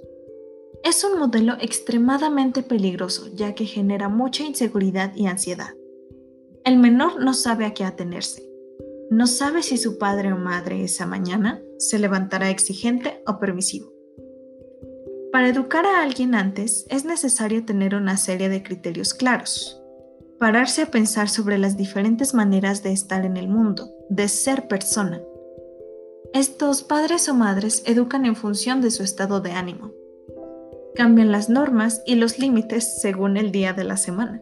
Es 0.84 1.04
un 1.04 1.18
modelo 1.18 1.58
extremadamente 1.60 2.62
peligroso 2.62 3.28
ya 3.34 3.56
que 3.56 3.66
genera 3.66 4.08
mucha 4.08 4.44
inseguridad 4.44 5.16
y 5.16 5.26
ansiedad. 5.26 5.74
El 6.66 6.78
menor 6.78 7.20
no 7.20 7.34
sabe 7.34 7.66
a 7.66 7.74
qué 7.74 7.86
atenerse. 7.86 8.48
No 9.10 9.26
sabe 9.26 9.64
si 9.64 9.78
su 9.78 9.98
padre 9.98 10.32
o 10.32 10.38
madre 10.38 10.84
esa 10.84 11.08
mañana 11.08 11.60
se 11.80 11.98
levantará 11.98 12.52
exigente 12.52 13.24
o 13.26 13.40
permisivo. 13.40 13.99
Para 15.32 15.48
educar 15.48 15.86
a 15.86 16.02
alguien 16.02 16.34
antes 16.34 16.88
es 16.90 17.06
necesario 17.06 17.64
tener 17.64 17.94
una 17.94 18.18
serie 18.18 18.50
de 18.50 18.64
criterios 18.64 19.14
claros. 19.14 19.80
Pararse 20.40 20.82
a 20.82 20.92
pensar 20.92 21.30
sobre 21.30 21.60
las 21.60 21.78
diferentes 21.78 22.34
maneras 22.34 22.82
de 22.82 22.92
estar 22.94 23.26
en 23.26 23.38
el 23.38 23.48
mundo, 23.48 23.92
de 24.10 24.28
ser 24.28 24.68
persona. 24.68 25.22
Estos 26.34 26.82
padres 26.82 27.30
o 27.30 27.36
madres 27.36 27.84
educan 27.86 28.26
en 28.26 28.36
función 28.36 28.82
de 28.82 28.90
su 28.90 29.04
estado 29.04 29.40
de 29.40 29.52
ánimo. 29.52 29.92
Cambian 30.96 31.32
las 31.32 31.48
normas 31.48 32.02
y 32.08 32.16
los 32.16 32.40
límites 32.40 33.00
según 33.00 33.38
el 33.38 33.52
día 33.52 33.74
de 33.74 33.84
la 33.84 33.98
semana. 33.98 34.42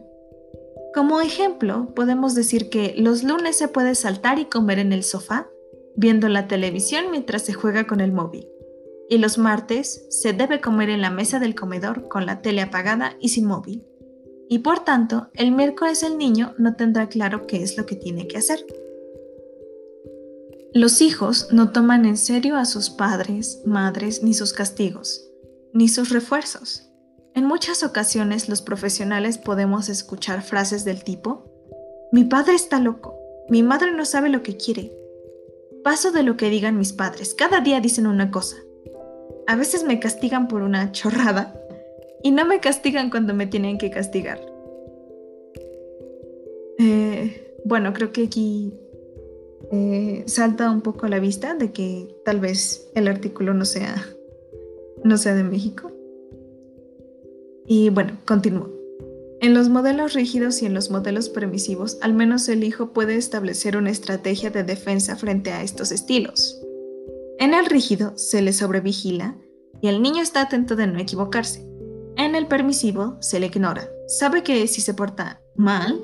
Como 0.94 1.20
ejemplo, 1.20 1.92
podemos 1.94 2.34
decir 2.34 2.70
que 2.70 2.94
los 2.96 3.24
lunes 3.24 3.58
se 3.58 3.68
puede 3.68 3.94
saltar 3.94 4.38
y 4.38 4.46
comer 4.46 4.78
en 4.78 4.94
el 4.94 5.02
sofá, 5.02 5.48
viendo 5.96 6.30
la 6.30 6.48
televisión 6.48 7.10
mientras 7.10 7.42
se 7.42 7.52
juega 7.52 7.86
con 7.86 8.00
el 8.00 8.12
móvil 8.12 8.48
y 9.08 9.18
los 9.18 9.38
martes 9.38 10.06
se 10.10 10.32
debe 10.32 10.60
comer 10.60 10.90
en 10.90 11.00
la 11.00 11.10
mesa 11.10 11.38
del 11.38 11.54
comedor 11.54 12.08
con 12.08 12.26
la 12.26 12.42
tele 12.42 12.60
apagada 12.62 13.16
y 13.20 13.30
sin 13.30 13.46
móvil. 13.46 13.84
Y 14.48 14.60
por 14.60 14.84
tanto, 14.84 15.28
el 15.34 15.52
miércoles 15.52 16.02
el 16.02 16.18
niño 16.18 16.54
no 16.58 16.74
tendrá 16.74 17.08
claro 17.08 17.46
qué 17.46 17.62
es 17.62 17.76
lo 17.76 17.86
que 17.86 17.96
tiene 17.96 18.26
que 18.26 18.38
hacer. 18.38 18.64
Los 20.74 21.00
hijos 21.00 21.48
no 21.50 21.72
toman 21.72 22.04
en 22.04 22.16
serio 22.16 22.56
a 22.56 22.64
sus 22.64 22.90
padres, 22.90 23.62
madres, 23.64 24.22
ni 24.22 24.34
sus 24.34 24.52
castigos, 24.52 25.26
ni 25.72 25.88
sus 25.88 26.10
refuerzos. 26.10 26.90
En 27.34 27.44
muchas 27.44 27.82
ocasiones 27.82 28.48
los 28.48 28.62
profesionales 28.62 29.38
podemos 29.38 29.88
escuchar 29.88 30.42
frases 30.42 30.84
del 30.84 31.04
tipo, 31.04 31.50
mi 32.12 32.24
padre 32.24 32.54
está 32.54 32.80
loco, 32.80 33.18
mi 33.48 33.62
madre 33.62 33.92
no 33.92 34.04
sabe 34.04 34.28
lo 34.28 34.42
que 34.42 34.56
quiere. 34.56 34.92
Paso 35.84 36.10
de 36.10 36.22
lo 36.22 36.36
que 36.36 36.50
digan 36.50 36.78
mis 36.78 36.92
padres, 36.92 37.34
cada 37.34 37.60
día 37.60 37.80
dicen 37.80 38.06
una 38.06 38.30
cosa, 38.30 38.56
a 39.46 39.56
veces 39.56 39.84
me 39.84 39.98
castigan 39.98 40.48
por 40.48 40.62
una 40.62 40.92
chorrada 40.92 41.58
y 42.22 42.30
no 42.30 42.44
me 42.44 42.60
castigan 42.60 43.10
cuando 43.10 43.34
me 43.34 43.46
tienen 43.46 43.78
que 43.78 43.90
castigar. 43.90 44.40
Eh, 46.78 47.54
bueno, 47.64 47.92
creo 47.92 48.12
que 48.12 48.24
aquí 48.24 48.72
eh, 49.72 50.22
salta 50.26 50.70
un 50.70 50.80
poco 50.80 51.06
a 51.06 51.08
la 51.08 51.18
vista 51.18 51.54
de 51.54 51.72
que 51.72 52.08
tal 52.24 52.40
vez 52.40 52.88
el 52.94 53.08
artículo 53.08 53.54
no 53.54 53.64
sea, 53.64 54.06
no 55.04 55.16
sea 55.16 55.34
de 55.34 55.44
México. 55.44 55.92
Y 57.66 57.90
bueno, 57.90 58.16
continúo. 58.26 58.70
En 59.40 59.54
los 59.54 59.68
modelos 59.68 60.14
rígidos 60.14 60.62
y 60.62 60.66
en 60.66 60.74
los 60.74 60.90
modelos 60.90 61.28
permisivos, 61.28 61.98
al 62.00 62.12
menos 62.12 62.48
el 62.48 62.64
hijo 62.64 62.92
puede 62.92 63.16
establecer 63.16 63.76
una 63.76 63.90
estrategia 63.90 64.50
de 64.50 64.64
defensa 64.64 65.16
frente 65.16 65.52
a 65.52 65.62
estos 65.62 65.92
estilos. 65.92 66.60
En 67.38 67.54
el 67.54 67.66
rígido 67.66 68.18
se 68.18 68.42
le 68.42 68.52
sobrevigila 68.52 69.36
y 69.80 69.86
el 69.86 70.02
niño 70.02 70.22
está 70.22 70.40
atento 70.40 70.74
de 70.74 70.88
no 70.88 70.98
equivocarse. 70.98 71.64
En 72.16 72.34
el 72.34 72.48
permisivo 72.48 73.16
se 73.20 73.38
le 73.38 73.46
ignora. 73.46 73.88
Sabe 74.08 74.42
que 74.42 74.66
si 74.66 74.80
se 74.80 74.92
porta 74.92 75.40
mal, 75.54 76.00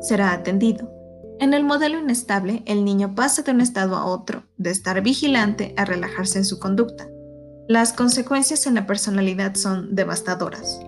será 0.00 0.32
atendido. 0.32 0.90
En 1.38 1.52
el 1.52 1.64
modelo 1.64 1.98
inestable, 1.98 2.62
el 2.64 2.84
niño 2.86 3.14
pasa 3.14 3.42
de 3.42 3.52
un 3.52 3.60
estado 3.60 3.94
a 3.96 4.06
otro, 4.06 4.44
de 4.56 4.70
estar 4.70 5.02
vigilante 5.02 5.74
a 5.76 5.84
relajarse 5.84 6.38
en 6.38 6.46
su 6.46 6.58
conducta. 6.58 7.08
Las 7.68 7.92
consecuencias 7.92 8.66
en 8.66 8.74
la 8.74 8.86
personalidad 8.86 9.56
son 9.56 9.94
devastadoras. 9.94 10.80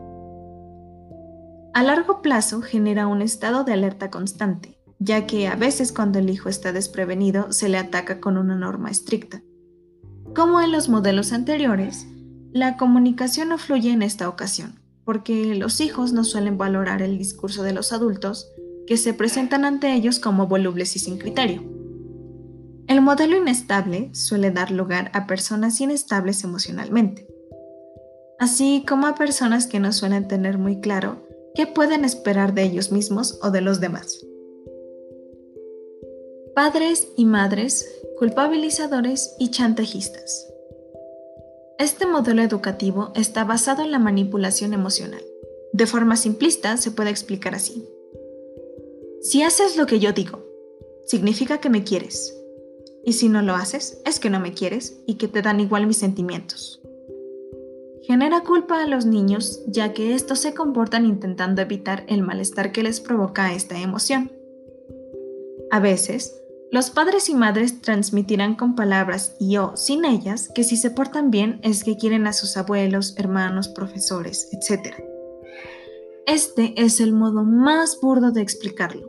A 1.74 1.82
largo 1.82 2.22
plazo 2.22 2.62
genera 2.62 3.06
un 3.06 3.20
estado 3.20 3.64
de 3.64 3.74
alerta 3.74 4.10
constante, 4.10 4.78
ya 4.98 5.26
que 5.26 5.48
a 5.48 5.54
veces 5.54 5.92
cuando 5.92 6.18
el 6.18 6.30
hijo 6.30 6.48
está 6.48 6.72
desprevenido 6.72 7.52
se 7.52 7.68
le 7.68 7.76
ataca 7.76 8.20
con 8.20 8.38
una 8.38 8.54
norma 8.54 8.90
estricta. 8.90 9.42
Como 10.34 10.62
en 10.62 10.72
los 10.72 10.88
modelos 10.88 11.32
anteriores, 11.32 12.06
la 12.52 12.78
comunicación 12.78 13.50
no 13.50 13.58
fluye 13.58 13.90
en 13.90 14.02
esta 14.02 14.28
ocasión, 14.30 14.80
porque 15.04 15.54
los 15.54 15.80
hijos 15.80 16.14
no 16.14 16.24
suelen 16.24 16.56
valorar 16.56 17.02
el 17.02 17.18
discurso 17.18 17.62
de 17.62 17.72
los 17.72 17.92
adultos 17.92 18.50
que 18.86 18.96
se 18.96 19.12
presentan 19.12 19.66
ante 19.66 19.92
ellos 19.92 20.18
como 20.18 20.46
volubles 20.46 20.96
y 20.96 21.00
sin 21.00 21.18
criterio. 21.18 21.62
El 22.88 23.00
modelo 23.02 23.36
inestable 23.36 24.10
suele 24.14 24.50
dar 24.50 24.70
lugar 24.70 25.10
a 25.14 25.26
personas 25.26 25.80
inestables 25.80 26.44
emocionalmente, 26.44 27.26
así 28.38 28.84
como 28.88 29.06
a 29.06 29.14
personas 29.14 29.66
que 29.66 29.80
no 29.80 29.92
suelen 29.92 30.28
tener 30.28 30.56
muy 30.56 30.80
claro 30.80 31.26
qué 31.54 31.66
pueden 31.66 32.06
esperar 32.06 32.54
de 32.54 32.62
ellos 32.62 32.90
mismos 32.90 33.38
o 33.42 33.50
de 33.50 33.60
los 33.60 33.80
demás. 33.80 34.24
Padres 36.54 37.08
y 37.16 37.24
madres 37.24 37.86
culpabilizadores 38.22 39.34
y 39.40 39.50
chantajistas. 39.50 40.48
Este 41.80 42.06
modelo 42.06 42.40
educativo 42.40 43.10
está 43.16 43.42
basado 43.42 43.82
en 43.82 43.90
la 43.90 43.98
manipulación 43.98 44.74
emocional. 44.74 45.24
De 45.72 45.88
forma 45.88 46.14
simplista 46.14 46.76
se 46.76 46.92
puede 46.92 47.10
explicar 47.10 47.56
así. 47.56 47.84
Si 49.22 49.42
haces 49.42 49.76
lo 49.76 49.86
que 49.86 49.98
yo 49.98 50.12
digo, 50.12 50.38
significa 51.04 51.58
que 51.58 51.68
me 51.68 51.82
quieres. 51.82 52.40
Y 53.04 53.14
si 53.14 53.28
no 53.28 53.42
lo 53.42 53.56
haces, 53.56 54.00
es 54.06 54.20
que 54.20 54.30
no 54.30 54.38
me 54.38 54.54
quieres 54.54 55.00
y 55.04 55.14
que 55.14 55.26
te 55.26 55.42
dan 55.42 55.58
igual 55.58 55.88
mis 55.88 55.96
sentimientos. 55.96 56.80
Genera 58.02 58.42
culpa 58.42 58.84
a 58.84 58.86
los 58.86 59.04
niños 59.04 59.64
ya 59.66 59.92
que 59.92 60.14
estos 60.14 60.38
se 60.38 60.54
comportan 60.54 61.06
intentando 61.06 61.60
evitar 61.60 62.04
el 62.06 62.22
malestar 62.22 62.70
que 62.70 62.84
les 62.84 63.00
provoca 63.00 63.52
esta 63.52 63.80
emoción. 63.80 64.30
A 65.72 65.80
veces, 65.80 66.41
los 66.72 66.88
padres 66.88 67.28
y 67.28 67.34
madres 67.34 67.82
transmitirán 67.82 68.56
con 68.56 68.74
palabras 68.74 69.36
y 69.38 69.58
o 69.58 69.76
sin 69.76 70.06
ellas 70.06 70.48
que 70.54 70.64
si 70.64 70.78
se 70.78 70.90
portan 70.90 71.30
bien 71.30 71.60
es 71.62 71.84
que 71.84 71.98
quieren 71.98 72.26
a 72.26 72.32
sus 72.32 72.56
abuelos, 72.56 73.14
hermanos, 73.18 73.68
profesores, 73.68 74.48
etc. 74.52 74.96
Este 76.26 76.72
es 76.82 77.00
el 77.00 77.12
modo 77.12 77.44
más 77.44 77.98
burdo 78.00 78.32
de 78.32 78.40
explicarlo, 78.40 79.06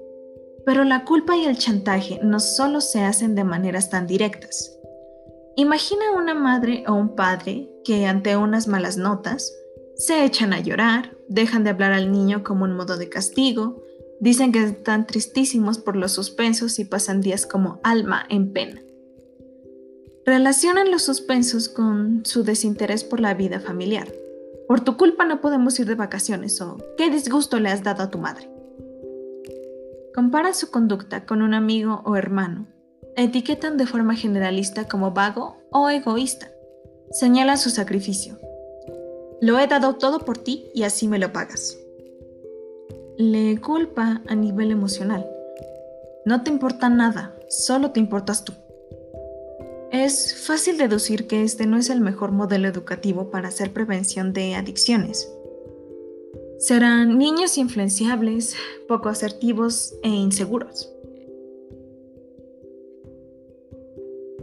pero 0.65 0.83
la 0.83 1.05
culpa 1.05 1.37
y 1.37 1.45
el 1.45 1.57
chantaje 1.57 2.19
no 2.21 2.41
solo 2.41 2.81
se 2.81 3.01
hacen 3.01 3.33
de 3.33 3.45
maneras 3.45 3.89
tan 3.89 4.07
directas. 4.07 4.77
Imagina 5.55 6.11
una 6.17 6.33
madre 6.33 6.83
o 6.85 6.93
un 6.93 7.15
padre 7.15 7.69
que 7.85 8.05
ante 8.07 8.35
unas 8.35 8.67
malas 8.67 8.97
notas 8.97 9.53
se 9.95 10.25
echan 10.25 10.51
a 10.51 10.59
llorar, 10.59 11.15
dejan 11.29 11.63
de 11.63 11.69
hablar 11.69 11.93
al 11.93 12.11
niño 12.11 12.43
como 12.43 12.65
un 12.65 12.75
modo 12.75 12.97
de 12.97 13.07
castigo, 13.07 13.81
Dicen 14.19 14.51
que 14.51 14.63
están 14.63 15.05
tristísimos 15.07 15.79
por 15.79 15.95
los 15.95 16.11
suspensos 16.11 16.79
y 16.79 16.85
pasan 16.85 17.21
días 17.21 17.45
como 17.45 17.79
alma 17.83 18.25
en 18.29 18.53
pena. 18.53 18.81
Relacionan 20.25 20.91
los 20.91 21.01
suspensos 21.01 21.67
con 21.67 22.25
su 22.25 22.43
desinterés 22.43 23.03
por 23.03 23.19
la 23.19 23.33
vida 23.33 23.59
familiar. 23.59 24.07
Por 24.67 24.79
tu 24.79 24.95
culpa 24.95 25.25
no 25.25 25.41
podemos 25.41 25.77
ir 25.79 25.87
de 25.87 25.95
vacaciones 25.95 26.61
o 26.61 26.77
qué 26.97 27.09
disgusto 27.09 27.59
le 27.59 27.69
has 27.69 27.83
dado 27.83 28.03
a 28.03 28.09
tu 28.09 28.17
madre. 28.17 28.49
Comparan 30.15 30.53
su 30.53 30.71
conducta 30.71 31.25
con 31.25 31.41
un 31.41 31.53
amigo 31.53 32.01
o 32.05 32.15
hermano. 32.15 32.67
Etiquetan 33.17 33.77
de 33.77 33.87
forma 33.87 34.15
generalista 34.15 34.87
como 34.87 35.11
vago 35.11 35.57
o 35.71 35.89
egoísta. 35.89 36.49
Señalan 37.11 37.57
su 37.57 37.69
sacrificio. 37.69 38.39
Lo 39.41 39.59
he 39.59 39.67
dado 39.67 39.95
todo 39.95 40.19
por 40.19 40.37
ti 40.37 40.71
y 40.73 40.83
así 40.83 41.09
me 41.09 41.19
lo 41.19 41.33
pagas 41.33 41.77
le 43.17 43.59
culpa 43.61 44.21
a 44.27 44.35
nivel 44.35 44.71
emocional. 44.71 45.29
No 46.25 46.43
te 46.43 46.49
importa 46.49 46.89
nada, 46.89 47.35
solo 47.49 47.91
te 47.91 47.99
importas 47.99 48.43
tú. 48.43 48.53
Es 49.91 50.35
fácil 50.47 50.77
deducir 50.77 51.27
que 51.27 51.43
este 51.43 51.67
no 51.67 51.77
es 51.77 51.89
el 51.89 52.01
mejor 52.01 52.31
modelo 52.31 52.67
educativo 52.67 53.29
para 53.29 53.49
hacer 53.49 53.71
prevención 53.71 54.33
de 54.33 54.55
adicciones. 54.55 55.31
Serán 56.57 57.17
niños 57.17 57.57
influenciables, 57.57 58.55
poco 58.87 59.09
asertivos 59.09 59.93
e 60.01 60.09
inseguros. 60.09 60.89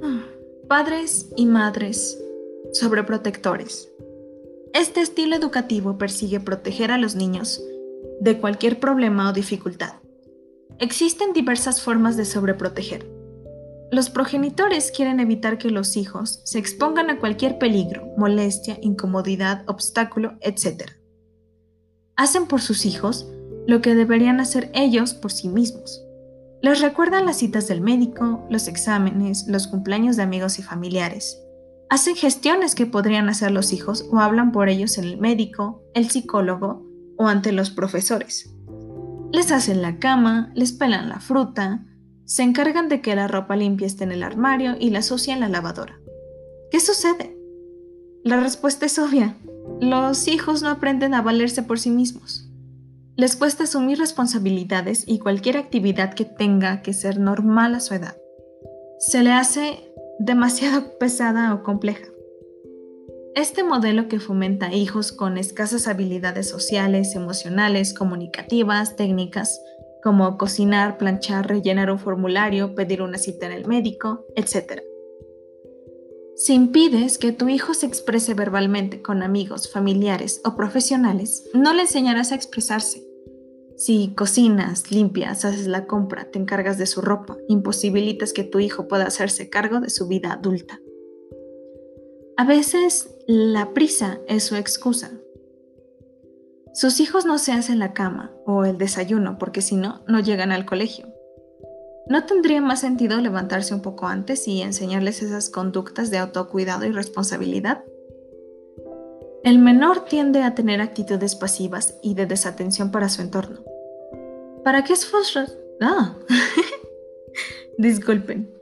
Ah, 0.02 0.24
padres 0.68 1.28
y 1.34 1.46
madres 1.46 2.22
sobreprotectores. 2.72 3.90
Este 4.72 5.00
estilo 5.00 5.34
educativo 5.34 5.98
persigue 5.98 6.38
proteger 6.38 6.92
a 6.92 6.98
los 6.98 7.16
niños 7.16 7.60
de 8.20 8.38
cualquier 8.38 8.78
problema 8.78 9.30
o 9.30 9.32
dificultad. 9.32 9.94
Existen 10.78 11.32
diversas 11.32 11.82
formas 11.82 12.16
de 12.16 12.24
sobreproteger 12.24 13.20
los 13.92 14.08
progenitores 14.08 14.92
quieren 14.92 15.18
evitar 15.18 15.58
que 15.58 15.68
los 15.68 15.96
hijos 15.96 16.40
se 16.44 16.58
expongan 16.60 17.10
a 17.10 17.18
cualquier 17.18 17.58
peligro, 17.58 18.06
molestia, 18.16 18.78
incomodidad, 18.82 19.64
obstáculo, 19.66 20.34
etc. 20.42 20.92
Hacen 22.14 22.46
por 22.46 22.60
sus 22.60 22.86
hijos 22.86 23.26
lo 23.66 23.80
que 23.80 23.96
deberían 23.96 24.38
hacer 24.38 24.70
ellos 24.74 25.12
por 25.12 25.32
sí 25.32 25.48
mismos. 25.48 26.04
Les 26.62 26.80
recuerdan 26.80 27.26
las 27.26 27.38
citas 27.38 27.66
del 27.66 27.80
médico, 27.80 28.46
los 28.48 28.68
exámenes, 28.68 29.46
los 29.48 29.66
cumpleaños 29.66 30.16
de 30.16 30.22
amigos 30.22 30.60
y 30.60 30.62
familiares. 30.62 31.42
Hacen 31.88 32.14
gestiones 32.14 32.76
que 32.76 32.86
podrían 32.86 33.28
hacer 33.28 33.50
los 33.50 33.72
hijos 33.72 34.06
o 34.12 34.20
hablan 34.20 34.52
por 34.52 34.68
ellos 34.68 34.98
en 34.98 35.04
el 35.04 35.18
médico, 35.18 35.82
el 35.94 36.08
psicólogo 36.10 36.86
o 37.20 37.28
ante 37.28 37.52
los 37.52 37.68
profesores. 37.68 38.50
Les 39.30 39.52
hacen 39.52 39.82
la 39.82 39.98
cama, 39.98 40.50
les 40.54 40.72
pelan 40.72 41.10
la 41.10 41.20
fruta, 41.20 41.84
se 42.24 42.42
encargan 42.42 42.88
de 42.88 43.02
que 43.02 43.14
la 43.14 43.28
ropa 43.28 43.56
limpia 43.56 43.86
esté 43.86 44.04
en 44.04 44.12
el 44.12 44.22
armario 44.22 44.74
y 44.80 44.88
la 44.88 45.02
sucia 45.02 45.34
en 45.34 45.40
la 45.40 45.50
lavadora. 45.50 46.00
¿Qué 46.70 46.80
sucede? 46.80 47.36
La 48.24 48.40
respuesta 48.40 48.86
es 48.86 48.98
obvia. 48.98 49.36
Los 49.82 50.28
hijos 50.28 50.62
no 50.62 50.70
aprenden 50.70 51.12
a 51.12 51.20
valerse 51.20 51.62
por 51.62 51.78
sí 51.78 51.90
mismos. 51.90 52.48
Les 53.16 53.36
cuesta 53.36 53.64
asumir 53.64 53.98
responsabilidades 53.98 55.04
y 55.06 55.18
cualquier 55.18 55.58
actividad 55.58 56.14
que 56.14 56.24
tenga 56.24 56.80
que 56.80 56.94
ser 56.94 57.20
normal 57.20 57.74
a 57.74 57.80
su 57.80 57.92
edad. 57.92 58.16
Se 58.98 59.22
le 59.22 59.32
hace 59.32 59.92
demasiado 60.18 60.96
pesada 60.98 61.52
o 61.52 61.62
compleja. 61.64 62.06
Este 63.36 63.62
modelo 63.62 64.08
que 64.08 64.18
fomenta 64.18 64.74
hijos 64.74 65.12
con 65.12 65.38
escasas 65.38 65.86
habilidades 65.86 66.48
sociales, 66.48 67.14
emocionales, 67.14 67.94
comunicativas, 67.94 68.96
técnicas, 68.96 69.60
como 70.02 70.36
cocinar, 70.36 70.98
planchar, 70.98 71.48
rellenar 71.48 71.92
un 71.92 72.00
formulario, 72.00 72.74
pedir 72.74 73.02
una 73.02 73.18
cita 73.18 73.46
en 73.46 73.52
el 73.52 73.66
médico, 73.66 74.24
etc. 74.34 74.82
Si 76.34 76.54
impides 76.54 77.18
que 77.18 77.30
tu 77.30 77.48
hijo 77.48 77.72
se 77.72 77.86
exprese 77.86 78.34
verbalmente 78.34 79.00
con 79.00 79.22
amigos, 79.22 79.70
familiares 79.70 80.40
o 80.44 80.56
profesionales, 80.56 81.48
no 81.54 81.72
le 81.72 81.82
enseñarás 81.82 82.32
a 82.32 82.34
expresarse. 82.34 83.06
Si 83.76 84.12
cocinas, 84.16 84.90
limpias, 84.90 85.44
haces 85.44 85.68
la 85.68 85.86
compra, 85.86 86.30
te 86.30 86.38
encargas 86.38 86.78
de 86.78 86.86
su 86.86 87.00
ropa, 87.00 87.36
imposibilitas 87.48 88.32
que 88.32 88.42
tu 88.42 88.58
hijo 88.58 88.88
pueda 88.88 89.04
hacerse 89.04 89.48
cargo 89.48 89.80
de 89.80 89.90
su 89.90 90.08
vida 90.08 90.32
adulta. 90.32 90.80
A 92.40 92.44
veces 92.44 93.14
la 93.32 93.72
prisa 93.74 94.18
es 94.26 94.42
su 94.42 94.56
excusa, 94.56 95.12
sus 96.74 96.98
hijos 96.98 97.26
no 97.26 97.38
se 97.38 97.52
hacen 97.52 97.78
la 97.78 97.92
cama 97.92 98.32
o 98.44 98.64
el 98.64 98.76
desayuno 98.76 99.38
porque 99.38 99.62
si 99.62 99.76
no, 99.76 100.00
no 100.08 100.18
llegan 100.18 100.50
al 100.50 100.66
colegio. 100.66 101.06
¿No 102.08 102.26
tendría 102.26 102.60
más 102.60 102.80
sentido 102.80 103.20
levantarse 103.20 103.72
un 103.72 103.82
poco 103.82 104.08
antes 104.08 104.48
y 104.48 104.62
enseñarles 104.62 105.22
esas 105.22 105.48
conductas 105.48 106.10
de 106.10 106.18
autocuidado 106.18 106.86
y 106.86 106.90
responsabilidad? 106.90 107.84
El 109.44 109.60
menor 109.60 110.06
tiende 110.06 110.42
a 110.42 110.56
tener 110.56 110.80
actitudes 110.80 111.36
pasivas 111.36 112.00
y 112.02 112.14
de 112.14 112.26
desatención 112.26 112.90
para 112.90 113.08
su 113.08 113.22
entorno. 113.22 113.60
¿Para 114.64 114.82
qué 114.82 114.94
esforzar? 114.94 115.48
Ah, 115.82 116.14
disculpen. 117.78 118.52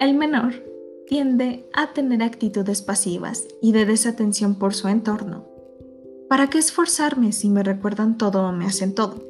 El 0.00 0.12
menor 0.12 0.52
tiende 1.06 1.68
a 1.72 1.92
tener 1.92 2.22
actitudes 2.22 2.82
pasivas 2.82 3.46
y 3.60 3.72
de 3.72 3.86
desatención 3.86 4.56
por 4.56 4.74
su 4.74 4.88
entorno 4.88 5.54
¿Para 6.28 6.48
qué 6.48 6.58
esforzarme 6.58 7.32
si 7.32 7.48
me 7.48 7.62
recuerdan 7.62 8.16
todo 8.16 8.48
o 8.48 8.52
me 8.52 8.66
hacen 8.66 8.94
todo? 8.94 9.22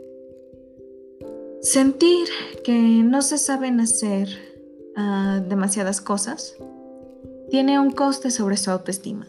Sentir 1.60 2.28
que 2.64 2.72
no 2.72 3.20
se 3.20 3.36
saben 3.36 3.80
hacer 3.80 4.28
ah, 4.96 5.42
demasiadas 5.46 6.00
cosas 6.00 6.56
tiene 7.50 7.78
un 7.78 7.90
coste 7.90 8.30
sobre 8.30 8.56
su 8.56 8.70
autoestima. 8.70 9.26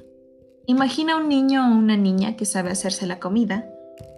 Imagina 0.68 1.18
un 1.18 1.28
niño 1.28 1.68
o 1.68 1.78
una 1.78 1.98
niña 1.98 2.38
que 2.38 2.46
sabe 2.46 2.70
hacerse 2.70 3.08
la 3.08 3.20
comida, 3.20 3.70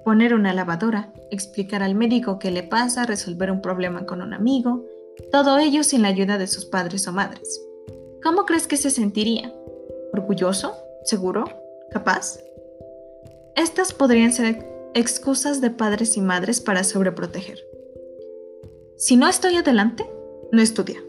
poner 0.06 0.34
una 0.34 0.54
lavadora, 0.54 1.14
explicar 1.32 1.84
al 1.84 1.96
médico 1.96 2.40
qué 2.40 2.52
le 2.52 2.64
pasa, 2.64 3.06
resolver 3.06 3.50
un 3.50 3.62
problema 3.62 4.06
con 4.06 4.22
un 4.22 4.34
amigo, 4.34 4.86
todo 5.32 5.58
ello 5.58 5.84
sin 5.84 6.04
la 6.04 6.10
ayuda 6.10 6.38
de 6.38 6.48
sus 6.48 6.66
padres 6.66 7.08
o 7.08 7.12
madres. 7.12 7.67
¿Cómo 8.24 8.46
crees 8.46 8.68
que 8.68 8.78
se 8.78 8.90
sentiría? 8.90 9.54
¿Orgulloso? 10.14 10.74
¿Seguro? 11.04 11.46
¿Capaz? 11.92 12.40
Estas 13.56 13.94
podrían 13.94 14.34
ser 14.34 14.66
excusas 14.94 15.62
de 15.62 15.70
padres 15.70 16.18
y 16.18 16.22
madres 16.22 16.60
para 16.60 16.84
sobreproteger. 16.84 17.60
Si 18.96 19.16
no 19.16 19.28
estoy 19.28 19.56
adelante, 19.56 20.10
no 20.52 20.62
estudia. 20.62 21.02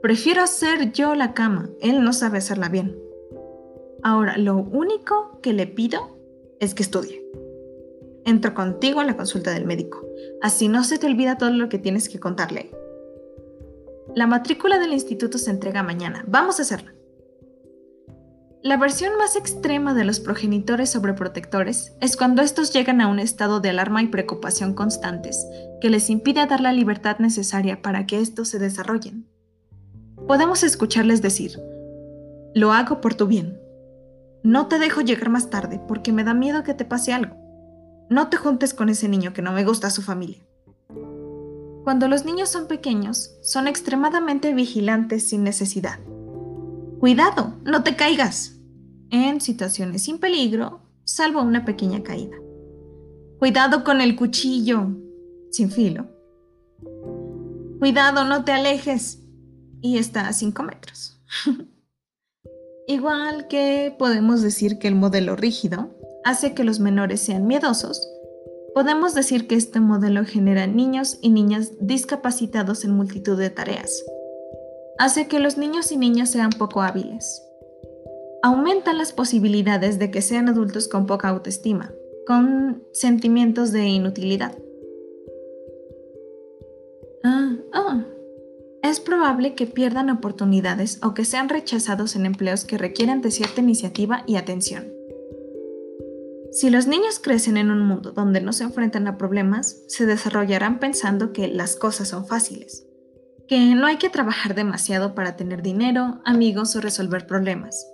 Prefiero 0.00 0.42
hacer 0.42 0.92
yo 0.92 1.14
la 1.14 1.34
cama, 1.34 1.70
él 1.80 2.04
no 2.04 2.12
sabe 2.12 2.38
hacerla 2.38 2.68
bien. 2.68 2.96
Ahora, 4.02 4.36
lo 4.36 4.56
único 4.56 5.40
que 5.42 5.52
le 5.52 5.66
pido 5.66 6.10
es 6.60 6.74
que 6.74 6.82
estudie. 6.82 7.24
Entro 8.24 8.54
contigo 8.54 9.00
a 9.00 9.04
la 9.04 9.16
consulta 9.16 9.52
del 9.52 9.64
médico, 9.64 10.06
así 10.40 10.68
no 10.68 10.84
se 10.84 10.98
te 10.98 11.06
olvida 11.06 11.38
todo 11.38 11.50
lo 11.50 11.68
que 11.68 11.78
tienes 11.78 12.08
que 12.08 12.20
contarle. 12.20 12.70
La 14.14 14.28
matrícula 14.28 14.78
del 14.78 14.92
instituto 14.92 15.38
se 15.38 15.50
entrega 15.50 15.82
mañana, 15.82 16.24
vamos 16.28 16.60
a 16.60 16.62
hacerla. 16.62 16.94
La 18.62 18.76
versión 18.76 19.18
más 19.18 19.34
extrema 19.34 19.92
de 19.92 20.04
los 20.04 20.20
progenitores 20.20 20.90
sobreprotectores 20.90 21.96
es 22.00 22.16
cuando 22.16 22.40
estos 22.40 22.72
llegan 22.72 23.00
a 23.00 23.08
un 23.08 23.18
estado 23.18 23.58
de 23.58 23.70
alarma 23.70 24.02
y 24.02 24.06
preocupación 24.06 24.72
constantes 24.72 25.44
que 25.80 25.90
les 25.90 26.10
impide 26.10 26.46
dar 26.46 26.60
la 26.60 26.72
libertad 26.72 27.18
necesaria 27.18 27.82
para 27.82 28.06
que 28.06 28.20
estos 28.20 28.48
se 28.48 28.60
desarrollen. 28.60 29.28
Podemos 30.28 30.62
escucharles 30.62 31.20
decir, 31.20 31.60
lo 32.54 32.72
hago 32.72 33.00
por 33.00 33.16
tu 33.16 33.26
bien. 33.26 33.60
No 34.44 34.68
te 34.68 34.78
dejo 34.78 35.00
llegar 35.00 35.28
más 35.28 35.50
tarde 35.50 35.80
porque 35.88 36.12
me 36.12 36.22
da 36.22 36.34
miedo 36.34 36.62
que 36.62 36.74
te 36.74 36.84
pase 36.84 37.12
algo. 37.12 37.36
No 38.08 38.28
te 38.28 38.36
juntes 38.36 38.74
con 38.74 38.88
ese 38.88 39.08
niño 39.08 39.32
que 39.32 39.42
no 39.42 39.50
me 39.50 39.64
gusta 39.64 39.90
su 39.90 40.02
familia. 40.02 40.38
Cuando 41.84 42.08
los 42.08 42.24
niños 42.24 42.48
son 42.48 42.66
pequeños, 42.66 43.36
son 43.42 43.68
extremadamente 43.68 44.54
vigilantes 44.54 45.28
sin 45.28 45.44
necesidad. 45.44 46.00
Cuidado, 46.98 47.54
no 47.62 47.82
te 47.82 47.94
caigas 47.94 48.56
en 49.10 49.42
situaciones 49.42 50.04
sin 50.04 50.18
peligro, 50.18 50.80
salvo 51.04 51.42
una 51.42 51.66
pequeña 51.66 52.02
caída. 52.02 52.38
Cuidado 53.38 53.84
con 53.84 54.00
el 54.00 54.16
cuchillo, 54.16 54.88
sin 55.50 55.70
filo. 55.70 56.06
Cuidado, 57.78 58.24
no 58.24 58.44
te 58.44 58.52
alejes. 58.52 59.20
Y 59.82 59.98
está 59.98 60.28
a 60.28 60.32
5 60.32 60.62
metros. 60.62 61.20
Igual 62.86 63.46
que 63.48 63.94
podemos 63.98 64.40
decir 64.40 64.78
que 64.78 64.88
el 64.88 64.94
modelo 64.94 65.36
rígido 65.36 65.94
hace 66.24 66.54
que 66.54 66.64
los 66.64 66.80
menores 66.80 67.20
sean 67.20 67.46
miedosos, 67.46 68.08
podemos 68.74 69.14
decir 69.14 69.46
que 69.46 69.54
este 69.54 69.80
modelo 69.80 70.24
genera 70.24 70.66
niños 70.66 71.18
y 71.22 71.30
niñas 71.30 71.72
discapacitados 71.80 72.84
en 72.84 72.90
multitud 72.90 73.38
de 73.38 73.50
tareas. 73.50 74.04
Hace 74.98 75.28
que 75.28 75.38
los 75.38 75.56
niños 75.56 75.92
y 75.92 75.96
niñas 75.96 76.30
sean 76.30 76.50
poco 76.50 76.82
hábiles, 76.82 77.42
aumentan 78.42 78.98
las 78.98 79.12
posibilidades 79.12 79.98
de 79.98 80.10
que 80.10 80.22
sean 80.22 80.48
adultos 80.48 80.88
con 80.88 81.06
poca 81.06 81.28
autoestima, 81.28 81.92
con 82.26 82.82
sentimientos 82.92 83.72
de 83.72 83.86
inutilidad. 83.86 84.56
Ah, 87.24 87.56
ah, 87.72 88.04
Es 88.82 89.00
probable 89.00 89.54
que 89.54 89.66
pierdan 89.66 90.10
oportunidades 90.10 91.00
o 91.02 91.14
que 91.14 91.24
sean 91.24 91.48
rechazados 91.48 92.16
en 92.16 92.26
empleos 92.26 92.66
que 92.66 92.76
requieren 92.76 93.22
de 93.22 93.30
cierta 93.30 93.62
iniciativa 93.62 94.24
y 94.26 94.36
atención. 94.36 94.92
Si 96.54 96.70
los 96.70 96.86
niños 96.86 97.20
crecen 97.20 97.58
en 97.58 97.70
un 97.70 97.80
mundo 97.80 98.12
donde 98.12 98.40
no 98.40 98.52
se 98.52 98.64
enfrentan 98.64 99.06
a 99.06 99.18
problemas, 99.18 99.76
se 99.88 100.06
desarrollarán 100.06 100.78
pensando 100.78 101.32
que 101.32 101.48
las 101.48 101.76
cosas 101.76 102.08
son 102.08 102.26
fáciles, 102.26 102.86
que 103.46 103.74
no 103.74 103.86
hay 103.86 103.98
que 103.98 104.08
trabajar 104.08 104.54
demasiado 104.54 105.14
para 105.14 105.36
tener 105.36 105.60
dinero, 105.60 106.22
amigos 106.24 106.74
o 106.76 106.80
resolver 106.80 107.26
problemas 107.26 107.84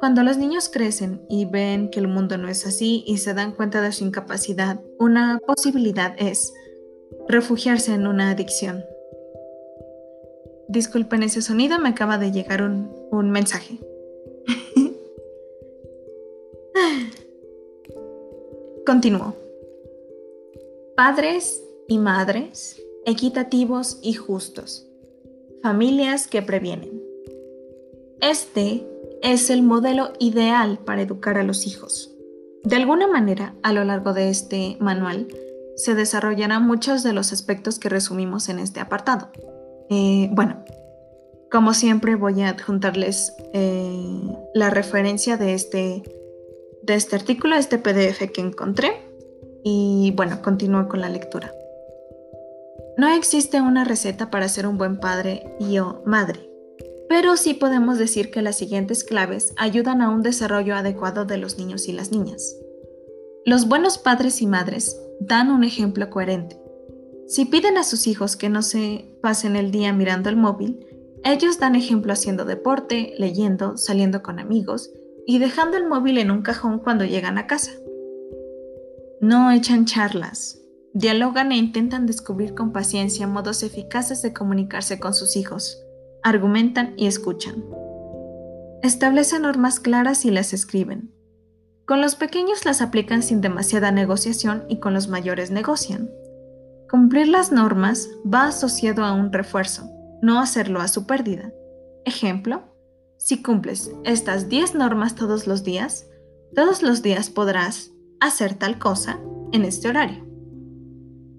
cuando 0.00 0.22
los 0.22 0.38
niños 0.38 0.70
crecen 0.70 1.20
y 1.28 1.44
ven 1.44 1.90
que 1.90 2.00
el 2.00 2.08
mundo 2.08 2.38
no 2.38 2.48
es 2.48 2.66
así 2.66 3.04
y 3.06 3.18
se 3.18 3.34
dan 3.34 3.52
cuenta 3.52 3.82
de 3.82 3.92
su 3.92 4.02
incapacidad, 4.02 4.80
una 4.98 5.38
posibilidad 5.46 6.14
es 6.16 6.54
refugiarse 7.28 7.92
en 7.92 8.06
una 8.06 8.30
adicción. 8.30 8.82
Disculpen 10.68 11.22
ese 11.22 11.42
sonido, 11.42 11.78
me 11.78 11.90
acaba 11.90 12.16
de 12.16 12.32
llegar 12.32 12.62
un, 12.62 12.90
un 13.10 13.30
mensaje. 13.30 13.78
Continúo. 18.90 19.36
Padres 20.96 21.62
y 21.86 21.98
madres 21.98 22.82
equitativos 23.06 24.00
y 24.02 24.14
justos. 24.14 24.84
Familias 25.62 26.26
que 26.26 26.42
previenen. 26.42 27.00
Este 28.20 28.84
es 29.22 29.48
el 29.48 29.62
modelo 29.62 30.12
ideal 30.18 30.80
para 30.84 31.02
educar 31.02 31.38
a 31.38 31.44
los 31.44 31.68
hijos. 31.68 32.12
De 32.64 32.74
alguna 32.74 33.06
manera, 33.06 33.54
a 33.62 33.72
lo 33.72 33.84
largo 33.84 34.12
de 34.12 34.28
este 34.28 34.76
manual, 34.80 35.28
se 35.76 35.94
desarrollarán 35.94 36.66
muchos 36.66 37.04
de 37.04 37.12
los 37.12 37.32
aspectos 37.32 37.78
que 37.78 37.90
resumimos 37.90 38.48
en 38.48 38.58
este 38.58 38.80
apartado. 38.80 39.30
Eh, 39.88 40.30
bueno, 40.32 40.64
como 41.48 41.74
siempre 41.74 42.16
voy 42.16 42.42
a 42.42 42.48
adjuntarles 42.48 43.34
eh, 43.54 44.20
la 44.52 44.70
referencia 44.70 45.36
de 45.36 45.54
este, 45.54 46.02
este 46.94 47.16
artículo, 47.16 47.56
este 47.56 47.78
PDF 47.78 48.30
que 48.32 48.40
encontré. 48.40 48.92
Y 49.62 50.12
bueno, 50.16 50.42
continúo 50.42 50.88
con 50.88 51.00
la 51.00 51.08
lectura. 51.08 51.52
No 52.96 53.08
existe 53.08 53.60
una 53.60 53.84
receta 53.84 54.30
para 54.30 54.48
ser 54.48 54.66
un 54.66 54.78
buen 54.78 54.98
padre 54.98 55.56
y 55.58 55.78
o 55.78 56.02
madre, 56.04 56.50
pero 57.08 57.36
sí 57.36 57.54
podemos 57.54 57.98
decir 57.98 58.30
que 58.30 58.42
las 58.42 58.56
siguientes 58.56 59.04
claves 59.04 59.54
ayudan 59.56 60.02
a 60.02 60.10
un 60.10 60.22
desarrollo 60.22 60.76
adecuado 60.76 61.24
de 61.24 61.38
los 61.38 61.58
niños 61.58 61.88
y 61.88 61.92
las 61.92 62.12
niñas. 62.12 62.56
Los 63.46 63.68
buenos 63.68 63.96
padres 63.96 64.42
y 64.42 64.46
madres 64.46 65.00
dan 65.20 65.50
un 65.50 65.64
ejemplo 65.64 66.10
coherente. 66.10 66.60
Si 67.26 67.46
piden 67.46 67.78
a 67.78 67.84
sus 67.84 68.06
hijos 68.06 68.36
que 68.36 68.48
no 68.48 68.62
se 68.62 69.16
pasen 69.22 69.56
el 69.56 69.70
día 69.70 69.92
mirando 69.92 70.28
el 70.28 70.36
móvil, 70.36 70.86
ellos 71.24 71.58
dan 71.58 71.76
ejemplo 71.76 72.12
haciendo 72.12 72.44
deporte, 72.44 73.14
leyendo, 73.18 73.76
saliendo 73.76 74.22
con 74.22 74.38
amigos 74.38 74.90
y 75.26 75.38
dejando 75.38 75.76
el 75.76 75.86
móvil 75.86 76.18
en 76.18 76.30
un 76.30 76.42
cajón 76.42 76.78
cuando 76.78 77.04
llegan 77.04 77.38
a 77.38 77.46
casa. 77.46 77.72
No 79.20 79.50
echan 79.50 79.84
charlas, 79.84 80.60
dialogan 80.94 81.52
e 81.52 81.56
intentan 81.56 82.06
descubrir 82.06 82.54
con 82.54 82.72
paciencia 82.72 83.26
modos 83.26 83.62
eficaces 83.62 84.22
de 84.22 84.32
comunicarse 84.32 84.98
con 84.98 85.14
sus 85.14 85.36
hijos, 85.36 85.78
argumentan 86.22 86.94
y 86.96 87.06
escuchan. 87.06 87.64
Establecen 88.82 89.42
normas 89.42 89.78
claras 89.78 90.24
y 90.24 90.30
las 90.30 90.52
escriben. 90.52 91.12
Con 91.86 92.00
los 92.00 92.14
pequeños 92.14 92.64
las 92.64 92.80
aplican 92.80 93.22
sin 93.22 93.40
demasiada 93.40 93.90
negociación 93.90 94.64
y 94.68 94.78
con 94.78 94.94
los 94.94 95.08
mayores 95.08 95.50
negocian. 95.50 96.08
Cumplir 96.88 97.28
las 97.28 97.52
normas 97.52 98.08
va 98.24 98.46
asociado 98.46 99.04
a 99.04 99.12
un 99.12 99.32
refuerzo, 99.32 99.90
no 100.22 100.40
hacerlo 100.40 100.80
a 100.80 100.88
su 100.88 101.06
pérdida. 101.06 101.52
Ejemplo, 102.04 102.62
si 103.20 103.42
cumples 103.42 103.92
estas 104.04 104.48
10 104.48 104.74
normas 104.74 105.14
todos 105.14 105.46
los 105.46 105.62
días, 105.62 106.06
todos 106.56 106.82
los 106.82 107.02
días 107.02 107.30
podrás 107.30 107.92
hacer 108.18 108.54
tal 108.54 108.78
cosa 108.78 109.20
en 109.52 109.64
este 109.64 109.88
horario. 109.88 110.26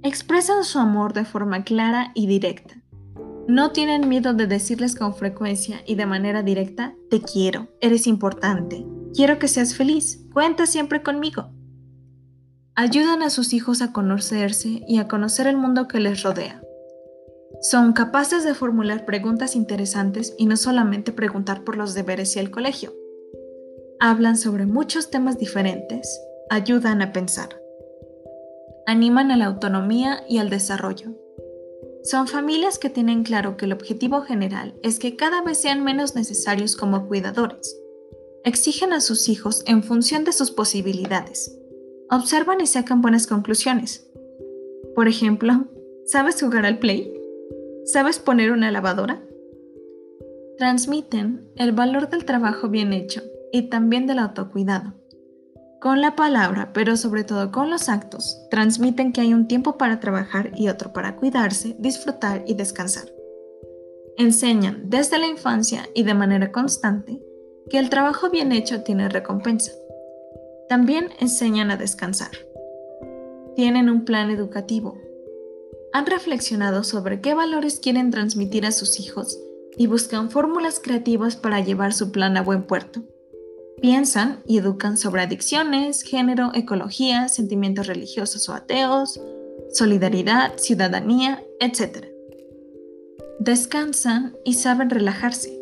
Expresan 0.04 0.64
su 0.64 0.80
amor 0.80 1.14
de 1.14 1.26
forma 1.26 1.64
clara 1.64 2.12
y 2.16 2.28
directa. 2.28 2.76
No 3.48 3.72
tienen 3.72 4.08
miedo 4.08 4.34
de 4.34 4.48
decirles 4.48 4.96
con 4.96 5.14
frecuencia 5.14 5.82
y 5.86 5.96
de 5.96 6.06
manera 6.06 6.44
directa, 6.44 6.96
te 7.10 7.22
quiero, 7.22 7.68
eres 7.82 8.08
importante, 8.08 8.86
Quiero 9.14 9.40
que 9.40 9.50
seas 9.50 9.76
feliz. 9.76 10.26
Cuenta 10.32 10.66
siempre 10.66 11.04
conmigo. 11.04 11.52
Ayudan 12.76 13.22
a 13.24 13.30
sus 13.30 13.54
hijos 13.54 13.82
a 13.82 13.92
conocerse 13.92 14.84
y 14.88 15.00
a 15.00 15.08
conocer 15.10 15.48
el 15.48 15.58
mundo 15.58 15.88
que 15.88 16.00
les 16.00 16.24
rodea. 16.24 16.62
Son 17.62 17.94
capaces 17.94 18.44
de 18.44 18.54
formular 18.54 19.06
preguntas 19.06 19.56
interesantes 19.56 20.34
y 20.38 20.46
no 20.46 20.58
solamente 20.58 21.12
preguntar 21.12 21.64
por 21.64 21.78
los 21.78 21.94
deberes 21.94 22.36
y 22.36 22.40
el 22.40 22.52
colegio. 22.52 22.94
Hablan 24.00 24.38
sobre 24.38 24.66
muchos 24.66 25.10
temas 25.10 25.38
diferentes, 25.38 26.20
ayudan 26.50 27.02
a 27.02 27.14
pensar. 27.14 27.50
Animan 28.88 29.32
a 29.32 29.38
la 29.38 29.46
autonomía 29.46 30.24
y 30.28 30.40
al 30.40 30.50
desarrollo. 30.50 31.12
Son 32.04 32.28
familias 32.28 32.80
que 32.80 32.90
tienen 32.90 33.24
claro 33.24 33.58
que 33.58 33.66
el 33.66 33.74
objetivo 33.74 34.22
general 34.22 34.74
es 34.82 34.98
que 34.98 35.16
cada 35.16 35.44
vez 35.44 35.60
sean 35.60 35.84
menos 35.84 36.16
necesarios 36.16 36.76
como 36.76 37.08
cuidadores 37.08 37.78
Exigen 38.44 38.92
a 38.92 39.02
sus 39.02 39.30
hijos 39.30 39.62
en 39.68 39.84
función 39.84 40.24
de 40.24 40.34
sus 40.34 40.50
posibilidades. 40.50 41.56
Observan 42.10 42.60
y 42.60 42.66
sacan 42.66 43.00
buenas 43.00 43.28
conclusiones. 43.28 44.10
Por 44.96 45.08
ejemplo, 45.08 45.68
¿sabes 46.06 46.42
jugar 46.42 46.66
al 46.66 46.80
play? 46.80 47.21
¿Sabes 47.86 48.20
poner 48.20 48.52
una 48.52 48.72
lavadora? 48.72 49.22
Transmiten 50.58 51.50
el 51.56 51.72
valor 51.72 52.10
del 52.10 52.26
trabajo 52.26 52.70
bien 52.70 52.94
hecho 52.94 53.22
y 53.52 53.70
también 53.70 54.06
del 54.06 54.20
autocuidado. 54.20 54.94
Con 55.80 56.00
la 56.00 56.16
palabra, 56.16 56.74
pero 56.74 56.96
sobre 56.96 57.24
todo 57.24 57.52
con 57.52 57.72
los 57.72 57.90
actos, 57.90 58.48
transmiten 58.52 59.12
que 59.12 59.22
hay 59.22 59.34
un 59.34 59.48
tiempo 59.48 59.78
para 59.78 60.00
trabajar 60.00 60.52
y 60.56 60.68
otro 60.68 60.94
para 60.94 61.16
cuidarse, 61.16 61.76
disfrutar 61.80 62.44
y 62.46 62.54
descansar. 62.54 63.12
Enseñan 64.16 64.90
desde 64.90 65.18
la 65.18 65.26
infancia 65.26 65.90
y 65.96 66.04
de 66.04 66.14
manera 66.14 66.52
constante 66.52 67.20
que 67.70 67.80
el 67.80 67.90
trabajo 67.90 68.30
bien 68.30 68.52
hecho 68.52 68.84
tiene 68.84 69.10
recompensa. 69.10 69.72
También 70.70 71.10
enseñan 71.20 71.72
a 71.72 71.78
descansar. 71.78 72.32
Tienen 73.56 73.90
un 73.90 74.06
plan 74.06 74.30
educativo. 74.30 74.98
Han 75.94 76.06
reflexionado 76.06 76.84
sobre 76.84 77.20
qué 77.20 77.34
valores 77.34 77.80
quieren 77.80 78.12
transmitir 78.12 78.66
a 78.66 78.72
sus 78.72 79.00
hijos 79.00 79.40
y 79.76 79.88
buscan 79.88 80.32
fórmulas 80.32 80.80
creativas 80.80 81.36
para 81.36 81.60
llevar 81.60 81.94
su 81.94 82.12
plan 82.12 82.38
a 82.38 82.44
buen 82.44 82.64
puerto. 82.64 83.04
Piensan 83.82 84.42
y 84.46 84.58
educan 84.60 84.98
sobre 84.98 85.24
adicciones, 85.24 86.04
género, 86.04 86.52
ecología, 86.54 87.28
sentimientos 87.28 87.88
religiosos 87.88 88.48
o 88.48 88.54
ateos, 88.54 89.20
solidaridad, 89.74 90.58
ciudadanía, 90.58 91.44
etc. 91.60 92.06
Descansan 93.40 94.38
y 94.46 94.54
saben 94.54 94.90
relajarse. 94.90 95.58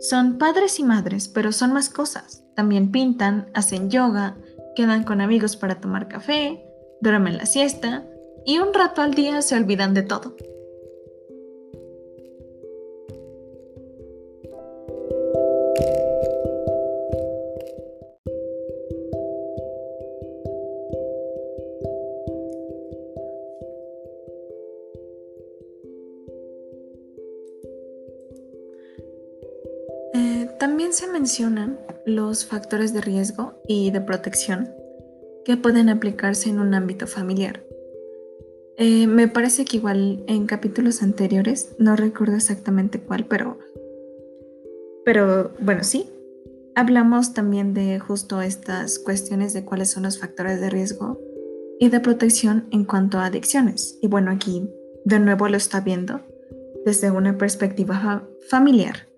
Son 0.00 0.38
padres 0.38 0.80
y 0.80 0.84
madres, 0.84 1.28
pero 1.28 1.52
son 1.52 1.72
más 1.72 1.90
cosas. 1.90 2.42
También 2.56 2.90
pintan, 2.90 3.50
hacen 3.54 3.90
yoga, 3.90 4.36
quedan 4.74 5.04
con 5.04 5.20
amigos 5.20 5.56
para 5.56 5.80
tomar 5.80 6.08
café, 6.08 6.64
duermen 7.02 7.36
la 7.36 7.46
siesta 7.46 8.06
y 8.44 8.58
un 8.58 8.74
rato 8.74 9.02
al 9.02 9.14
día 9.14 9.42
se 9.42 9.56
olvidan 9.56 9.94
de 9.94 10.02
todo. 10.02 10.34
También 30.60 30.92
se 30.92 31.06
mencionan 31.06 31.80
los 32.04 32.44
factores 32.44 32.92
de 32.92 33.00
riesgo 33.00 33.62
y 33.66 33.90
de 33.92 34.02
protección 34.02 34.74
que 35.42 35.56
pueden 35.56 35.88
aplicarse 35.88 36.50
en 36.50 36.58
un 36.58 36.74
ámbito 36.74 37.06
familiar. 37.06 37.62
Eh, 38.82 39.06
me 39.06 39.28
parece 39.28 39.66
que 39.66 39.76
igual 39.76 40.24
en 40.26 40.46
capítulos 40.46 41.02
anteriores, 41.02 41.74
no 41.78 41.96
recuerdo 41.96 42.36
exactamente 42.36 42.98
cuál, 42.98 43.26
pero, 43.26 43.58
pero 45.04 45.52
bueno, 45.60 45.84
sí, 45.84 46.08
hablamos 46.74 47.34
también 47.34 47.74
de 47.74 47.98
justo 47.98 48.40
estas 48.40 48.98
cuestiones 48.98 49.52
de 49.52 49.66
cuáles 49.66 49.90
son 49.90 50.04
los 50.04 50.18
factores 50.18 50.62
de 50.62 50.70
riesgo 50.70 51.20
y 51.78 51.90
de 51.90 52.00
protección 52.00 52.68
en 52.70 52.86
cuanto 52.86 53.18
a 53.18 53.26
adicciones. 53.26 53.98
Y 54.00 54.08
bueno, 54.08 54.30
aquí 54.30 54.66
de 55.04 55.20
nuevo 55.20 55.46
lo 55.48 55.58
está 55.58 55.82
viendo 55.82 56.22
desde 56.86 57.10
una 57.10 57.36
perspectiva 57.36 58.26
familiar. 58.48 59.08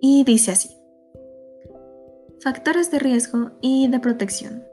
Y 0.00 0.24
dice 0.24 0.52
así. 0.52 0.70
Factores 2.40 2.90
de 2.90 3.00
riesgo 3.00 3.50
y 3.60 3.86
de 3.88 4.00
protección. 4.00 4.64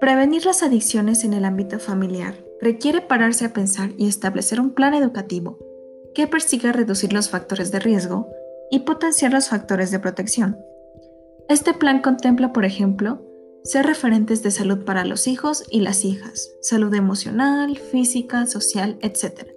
Prevenir 0.00 0.46
las 0.46 0.64
adicciones 0.64 1.22
en 1.22 1.32
el 1.32 1.44
ámbito 1.44 1.78
familiar 1.78 2.47
requiere 2.60 3.00
pararse 3.00 3.44
a 3.44 3.52
pensar 3.52 3.92
y 3.96 4.08
establecer 4.08 4.60
un 4.60 4.70
plan 4.70 4.94
educativo 4.94 5.58
que 6.14 6.26
persiga 6.26 6.72
reducir 6.72 7.12
los 7.12 7.30
factores 7.30 7.70
de 7.70 7.78
riesgo 7.78 8.28
y 8.70 8.80
potenciar 8.80 9.32
los 9.32 9.48
factores 9.48 9.90
de 9.90 9.98
protección. 9.98 10.58
Este 11.48 11.72
plan 11.74 12.00
contempla, 12.00 12.52
por 12.52 12.64
ejemplo, 12.64 13.24
ser 13.64 13.86
referentes 13.86 14.42
de 14.42 14.50
salud 14.50 14.84
para 14.84 15.04
los 15.04 15.26
hijos 15.26 15.64
y 15.70 15.80
las 15.80 16.04
hijas, 16.04 16.50
salud 16.62 16.94
emocional, 16.94 17.76
física, 17.76 18.46
social, 18.46 18.98
etc. 19.00 19.48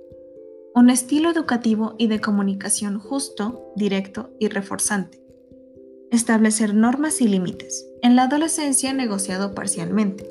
Un 0.75 0.89
estilo 0.89 1.29
educativo 1.29 1.95
y 1.97 2.07
de 2.07 2.21
comunicación 2.21 2.99
justo, 2.99 3.71
directo 3.75 4.29
y 4.39 4.47
reforzante 4.47 5.21
establecer 6.11 6.75
normas 6.75 7.21
y 7.21 7.27
límites. 7.27 7.87
En 8.01 8.15
la 8.15 8.23
adolescencia 8.23 8.93
negociado 8.93 9.55
parcialmente. 9.55 10.29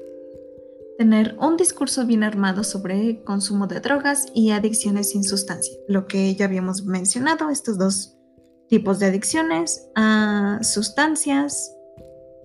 Tener 1.01 1.35
un 1.41 1.57
discurso 1.57 2.05
bien 2.05 2.23
armado 2.23 2.63
sobre 2.63 3.25
consumo 3.25 3.67
de 3.67 3.81
drogas 3.81 4.27
y 4.35 4.51
adicciones 4.51 5.09
sin 5.09 5.25
sustancia, 5.25 5.75
lo 5.89 6.07
que 6.07 6.35
ya 6.35 6.45
habíamos 6.45 6.85
mencionado, 6.85 7.49
estos 7.49 7.79
dos 7.79 8.19
tipos 8.69 8.99
de 8.99 9.07
adicciones 9.07 9.89
a 9.95 10.59
sustancias 10.61 11.75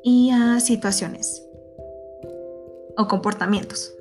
y 0.05 0.29
a 0.31 0.61
situaciones 0.61 1.43
o 2.95 3.09
comportamientos. 3.09 3.93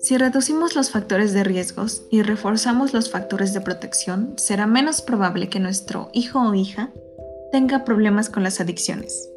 Si 0.00 0.18
reducimos 0.18 0.76
los 0.76 0.90
factores 0.90 1.32
de 1.32 1.44
riesgos 1.44 2.02
y 2.10 2.20
reforzamos 2.20 2.92
los 2.92 3.10
factores 3.10 3.54
de 3.54 3.62
protección, 3.62 4.34
será 4.36 4.66
menos 4.66 5.00
probable 5.00 5.48
que 5.48 5.60
nuestro 5.60 6.10
hijo 6.12 6.40
o 6.40 6.52
hija 6.52 6.92
tenga 7.52 7.86
problemas 7.86 8.28
con 8.28 8.42
las 8.42 8.60
adicciones. 8.60 9.30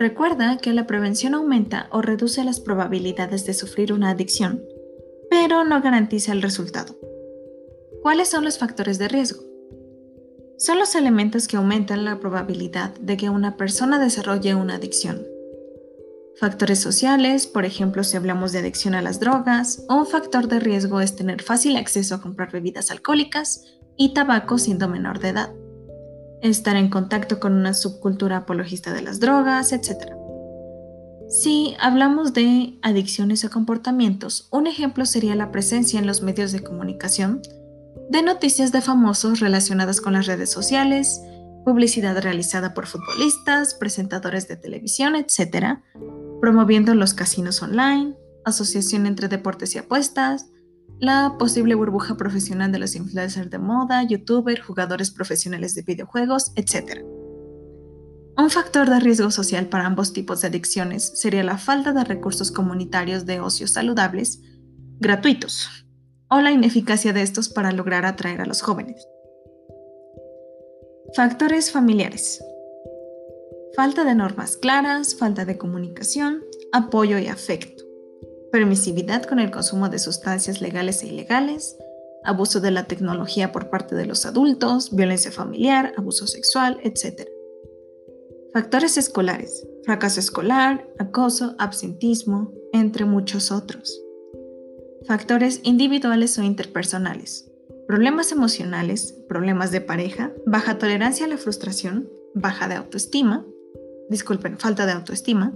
Recuerda 0.00 0.56
que 0.56 0.72
la 0.72 0.86
prevención 0.86 1.34
aumenta 1.34 1.86
o 1.92 2.00
reduce 2.00 2.42
las 2.42 2.58
probabilidades 2.58 3.44
de 3.44 3.52
sufrir 3.52 3.92
una 3.92 4.08
adicción, 4.08 4.64
pero 5.28 5.62
no 5.62 5.82
garantiza 5.82 6.32
el 6.32 6.40
resultado. 6.40 6.96
¿Cuáles 8.00 8.28
son 8.28 8.42
los 8.44 8.56
factores 8.56 8.98
de 8.98 9.08
riesgo? 9.08 9.42
Son 10.56 10.78
los 10.78 10.94
elementos 10.94 11.46
que 11.46 11.58
aumentan 11.58 12.06
la 12.06 12.18
probabilidad 12.18 12.94
de 12.94 13.18
que 13.18 13.28
una 13.28 13.58
persona 13.58 13.98
desarrolle 13.98 14.54
una 14.54 14.76
adicción. 14.76 15.22
Factores 16.38 16.78
sociales, 16.78 17.46
por 17.46 17.66
ejemplo, 17.66 18.02
si 18.02 18.16
hablamos 18.16 18.52
de 18.52 18.60
adicción 18.60 18.94
a 18.94 19.02
las 19.02 19.20
drogas, 19.20 19.84
un 19.90 20.06
factor 20.06 20.48
de 20.48 20.60
riesgo 20.60 21.02
es 21.02 21.14
tener 21.14 21.42
fácil 21.42 21.76
acceso 21.76 22.14
a 22.14 22.22
comprar 22.22 22.50
bebidas 22.50 22.90
alcohólicas 22.90 23.66
y 23.98 24.14
tabaco 24.14 24.56
siendo 24.56 24.88
menor 24.88 25.18
de 25.18 25.28
edad 25.28 25.52
estar 26.42 26.76
en 26.76 26.88
contacto 26.88 27.40
con 27.40 27.52
una 27.52 27.74
subcultura 27.74 28.38
apologista 28.38 28.92
de 28.92 29.02
las 29.02 29.20
drogas, 29.20 29.72
etc. 29.72 30.12
Si 31.28 31.76
hablamos 31.78 32.32
de 32.32 32.78
adicciones 32.82 33.44
o 33.44 33.50
comportamientos, 33.50 34.48
un 34.50 34.66
ejemplo 34.66 35.06
sería 35.06 35.34
la 35.34 35.52
presencia 35.52 36.00
en 36.00 36.06
los 36.06 36.22
medios 36.22 36.52
de 36.52 36.62
comunicación 36.62 37.42
de 38.10 38.22
noticias 38.22 38.72
de 38.72 38.80
famosos 38.80 39.38
relacionadas 39.38 40.00
con 40.00 40.14
las 40.14 40.26
redes 40.26 40.50
sociales, 40.50 41.22
publicidad 41.64 42.20
realizada 42.20 42.74
por 42.74 42.86
futbolistas, 42.86 43.74
presentadores 43.74 44.48
de 44.48 44.56
televisión, 44.56 45.14
etc., 45.14 45.78
promoviendo 46.40 46.94
los 46.96 47.14
casinos 47.14 47.62
online, 47.62 48.16
asociación 48.44 49.06
entre 49.06 49.28
deportes 49.28 49.76
y 49.76 49.78
apuestas, 49.78 50.46
la 51.00 51.36
posible 51.38 51.74
burbuja 51.74 52.16
profesional 52.16 52.70
de 52.72 52.78
los 52.78 52.94
influencers 52.94 53.50
de 53.50 53.58
moda, 53.58 54.02
youtubers, 54.02 54.62
jugadores 54.62 55.10
profesionales 55.10 55.74
de 55.74 55.82
videojuegos, 55.82 56.52
etc. 56.56 57.02
Un 58.36 58.50
factor 58.50 58.88
de 58.88 59.00
riesgo 59.00 59.30
social 59.30 59.66
para 59.66 59.86
ambos 59.86 60.12
tipos 60.12 60.42
de 60.42 60.48
adicciones 60.48 61.18
sería 61.18 61.42
la 61.42 61.56
falta 61.56 61.92
de 61.92 62.04
recursos 62.04 62.50
comunitarios 62.50 63.24
de 63.24 63.40
ocio 63.40 63.66
saludables 63.66 64.40
gratuitos 64.98 65.68
o 66.28 66.40
la 66.40 66.52
ineficacia 66.52 67.14
de 67.14 67.22
estos 67.22 67.48
para 67.48 67.72
lograr 67.72 68.04
atraer 68.04 68.42
a 68.42 68.46
los 68.46 68.60
jóvenes. 68.60 69.08
Factores 71.16 71.72
familiares. 71.72 72.44
Falta 73.74 74.04
de 74.04 74.14
normas 74.14 74.56
claras, 74.58 75.16
falta 75.16 75.44
de 75.44 75.56
comunicación, 75.56 76.42
apoyo 76.72 77.18
y 77.18 77.28
afecto 77.28 77.79
permisividad 78.50 79.22
con 79.24 79.38
el 79.38 79.50
consumo 79.50 79.88
de 79.88 79.98
sustancias 79.98 80.60
legales 80.60 81.02
e 81.02 81.08
ilegales, 81.08 81.76
abuso 82.24 82.60
de 82.60 82.70
la 82.70 82.84
tecnología 82.84 83.52
por 83.52 83.70
parte 83.70 83.94
de 83.94 84.06
los 84.06 84.26
adultos, 84.26 84.94
violencia 84.94 85.32
familiar, 85.32 85.92
abuso 85.96 86.26
sexual, 86.26 86.78
etc. 86.82 87.28
Factores 88.52 88.96
escolares, 88.96 89.66
fracaso 89.84 90.20
escolar, 90.20 90.86
acoso, 90.98 91.54
absentismo, 91.58 92.52
entre 92.72 93.04
muchos 93.04 93.50
otros. 93.50 94.00
Factores 95.06 95.60
individuales 95.62 96.38
o 96.38 96.42
interpersonales, 96.42 97.50
problemas 97.86 98.32
emocionales, 98.32 99.14
problemas 99.28 99.70
de 99.70 99.80
pareja, 99.80 100.32
baja 100.46 100.78
tolerancia 100.78 101.26
a 101.26 101.28
la 101.28 101.38
frustración, 101.38 102.08
baja 102.34 102.68
de 102.68 102.74
autoestima, 102.74 103.46
disculpen, 104.10 104.58
falta 104.58 104.86
de 104.86 104.92
autoestima, 104.92 105.54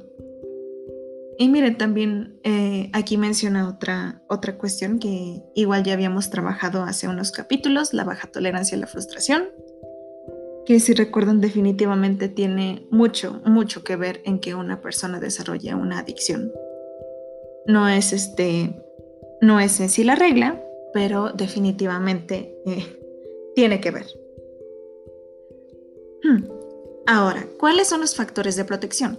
y 1.39 1.49
miren, 1.49 1.77
también 1.77 2.39
eh, 2.45 2.91
aquí 2.93 3.17
menciona 3.17 3.69
otra, 3.69 4.23
otra 4.29 4.57
cuestión 4.57 4.99
que 4.99 5.43
igual 5.55 5.83
ya 5.83 5.95
habíamos 5.95 6.31
trabajado 6.31 6.83
hace 6.83 7.09
unos 7.09 7.33
capítulos, 7.33 7.93
la 7.93 8.05
baja 8.05 8.29
tolerancia 8.29 8.77
a 8.77 8.81
la 8.81 8.87
frustración, 8.87 9.49
que 10.65 10.81
si 10.81 10.95
recuerdan 10.95 11.41
definitivamente 11.41 12.29
tiene 12.29 12.87
mucho, 12.91 13.43
mucho 13.45 13.83
que 13.85 13.97
ver 13.97 14.23
en 14.25 14.39
que 14.39 14.55
una 14.55 14.81
persona 14.81 15.21
desarrolle 15.21 15.75
una 15.75 15.99
adicción. 15.99 16.53
No 17.67 17.89
es 17.89 18.13
este, 18.13 18.83
no 19.41 19.61
es 19.61 19.81
en 19.81 19.89
sí 19.89 20.05
la 20.05 20.15
regla, 20.15 20.63
pero 20.93 21.33
definitivamente 21.33 22.57
eh, 22.67 22.87
tiene 23.55 23.81
que 23.81 23.91
ver. 23.91 24.07
Hmm. 26.23 26.45
Ahora, 27.07 27.47
¿cuáles 27.59 27.89
son 27.89 28.01
los 28.01 28.15
factores 28.15 28.57
de 28.57 28.65
protección? 28.65 29.19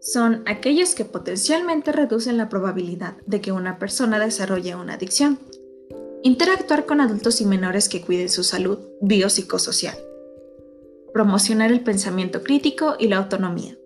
Son 0.00 0.42
aquellos 0.46 0.94
que 0.94 1.04
potencialmente 1.04 1.92
reducen 1.92 2.38
la 2.38 2.48
probabilidad 2.48 3.16
de 3.26 3.42
que 3.42 3.52
una 3.52 3.78
persona 3.78 4.18
desarrolle 4.18 4.74
una 4.74 4.94
adicción. 4.94 5.38
Interactuar 6.22 6.86
con 6.86 7.00
adultos 7.00 7.40
y 7.40 7.46
menores 7.46 7.88
que 7.88 8.00
cuiden 8.00 8.30
su 8.30 8.42
salud 8.42 8.78
biopsicosocial. 9.02 9.96
Promocionar 11.12 11.70
el 11.70 11.82
pensamiento 11.82 12.42
crítico 12.42 12.96
y 12.98 13.08
la 13.08 13.18
autonomía. 13.18 13.76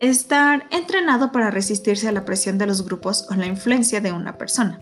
Estar 0.00 0.66
entrenado 0.70 1.32
para 1.32 1.50
resistirse 1.50 2.08
a 2.08 2.12
la 2.12 2.24
presión 2.24 2.58
de 2.58 2.66
los 2.66 2.84
grupos 2.84 3.26
o 3.30 3.34
la 3.34 3.46
influencia 3.46 4.00
de 4.00 4.12
una 4.12 4.36
persona. 4.36 4.80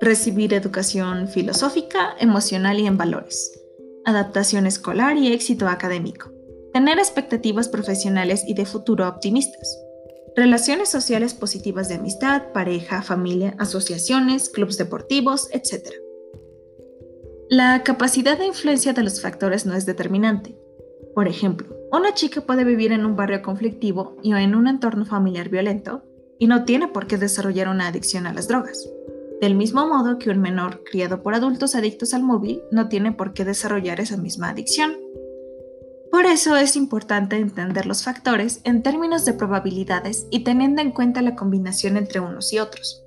Recibir 0.00 0.52
educación 0.52 1.28
filosófica, 1.28 2.14
emocional 2.18 2.80
y 2.80 2.86
en 2.86 2.96
valores. 2.96 3.52
Adaptación 4.04 4.66
escolar 4.66 5.16
y 5.16 5.32
éxito 5.32 5.68
académico 5.68 6.33
Tener 6.74 6.98
expectativas 6.98 7.68
profesionales 7.68 8.42
y 8.48 8.54
de 8.54 8.66
futuro 8.66 9.08
optimistas. 9.08 9.78
Relaciones 10.34 10.88
sociales 10.88 11.32
positivas 11.32 11.88
de 11.88 11.94
amistad, 11.94 12.50
pareja, 12.52 13.00
familia, 13.00 13.54
asociaciones, 13.60 14.50
clubes 14.50 14.76
deportivos, 14.76 15.48
etc. 15.52 15.88
La 17.48 17.84
capacidad 17.84 18.36
de 18.36 18.46
influencia 18.46 18.92
de 18.92 19.04
los 19.04 19.22
factores 19.22 19.66
no 19.66 19.76
es 19.76 19.86
determinante. 19.86 20.58
Por 21.14 21.28
ejemplo, 21.28 21.68
una 21.92 22.12
chica 22.12 22.40
puede 22.40 22.64
vivir 22.64 22.90
en 22.90 23.06
un 23.06 23.14
barrio 23.14 23.40
conflictivo 23.40 24.16
y 24.24 24.32
o 24.32 24.36
en 24.36 24.56
un 24.56 24.66
entorno 24.66 25.06
familiar 25.06 25.50
violento 25.50 26.02
y 26.40 26.48
no 26.48 26.64
tiene 26.64 26.88
por 26.88 27.06
qué 27.06 27.18
desarrollar 27.18 27.68
una 27.68 27.86
adicción 27.86 28.26
a 28.26 28.34
las 28.34 28.48
drogas. 28.48 28.84
Del 29.40 29.54
mismo 29.54 29.86
modo 29.86 30.18
que 30.18 30.30
un 30.30 30.40
menor 30.40 30.82
criado 30.82 31.22
por 31.22 31.34
adultos 31.34 31.76
adictos 31.76 32.14
al 32.14 32.24
móvil 32.24 32.62
no 32.72 32.88
tiene 32.88 33.12
por 33.12 33.32
qué 33.32 33.44
desarrollar 33.44 34.00
esa 34.00 34.16
misma 34.16 34.48
adicción. 34.48 35.03
Por 36.14 36.26
eso 36.26 36.54
es 36.54 36.76
importante 36.76 37.34
entender 37.34 37.86
los 37.86 38.04
factores 38.04 38.60
en 38.62 38.84
términos 38.84 39.24
de 39.24 39.32
probabilidades 39.32 40.28
y 40.30 40.44
teniendo 40.44 40.80
en 40.80 40.92
cuenta 40.92 41.22
la 41.22 41.34
combinación 41.34 41.96
entre 41.96 42.20
unos 42.20 42.52
y 42.52 42.60
otros. 42.60 43.02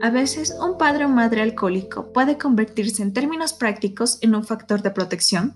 A 0.00 0.08
veces 0.08 0.56
un 0.58 0.78
padre 0.78 1.04
o 1.04 1.10
madre 1.10 1.42
alcohólico 1.42 2.10
puede 2.14 2.38
convertirse 2.38 3.02
en 3.02 3.12
términos 3.12 3.52
prácticos 3.52 4.16
en 4.22 4.34
un 4.34 4.42
factor 4.42 4.80
de 4.80 4.90
protección 4.90 5.54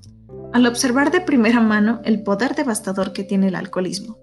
al 0.53 0.67
observar 0.67 1.11
de 1.11 1.23
primera 1.23 1.63
mano 1.63 2.03
el 2.05 2.23
poder 2.23 2.55
devastador 2.55 3.15
que 3.15 3.25
tiene 3.25 3.49
el 3.49 3.55
alcoholismo. 3.55 4.19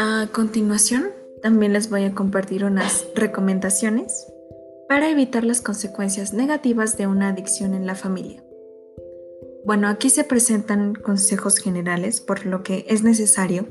A 0.00 0.28
continuación, 0.30 1.08
también 1.42 1.72
les 1.72 1.90
voy 1.90 2.04
a 2.04 2.14
compartir 2.14 2.64
unas 2.64 3.04
recomendaciones 3.16 4.28
para 4.88 5.10
evitar 5.10 5.42
las 5.42 5.60
consecuencias 5.60 6.32
negativas 6.32 6.96
de 6.96 7.08
una 7.08 7.30
adicción 7.30 7.74
en 7.74 7.84
la 7.84 7.96
familia. 7.96 8.40
Bueno, 9.64 9.88
aquí 9.88 10.08
se 10.08 10.22
presentan 10.22 10.94
consejos 10.94 11.58
generales 11.58 12.20
por 12.20 12.46
lo 12.46 12.62
que 12.62 12.86
es 12.88 13.02
necesario 13.02 13.66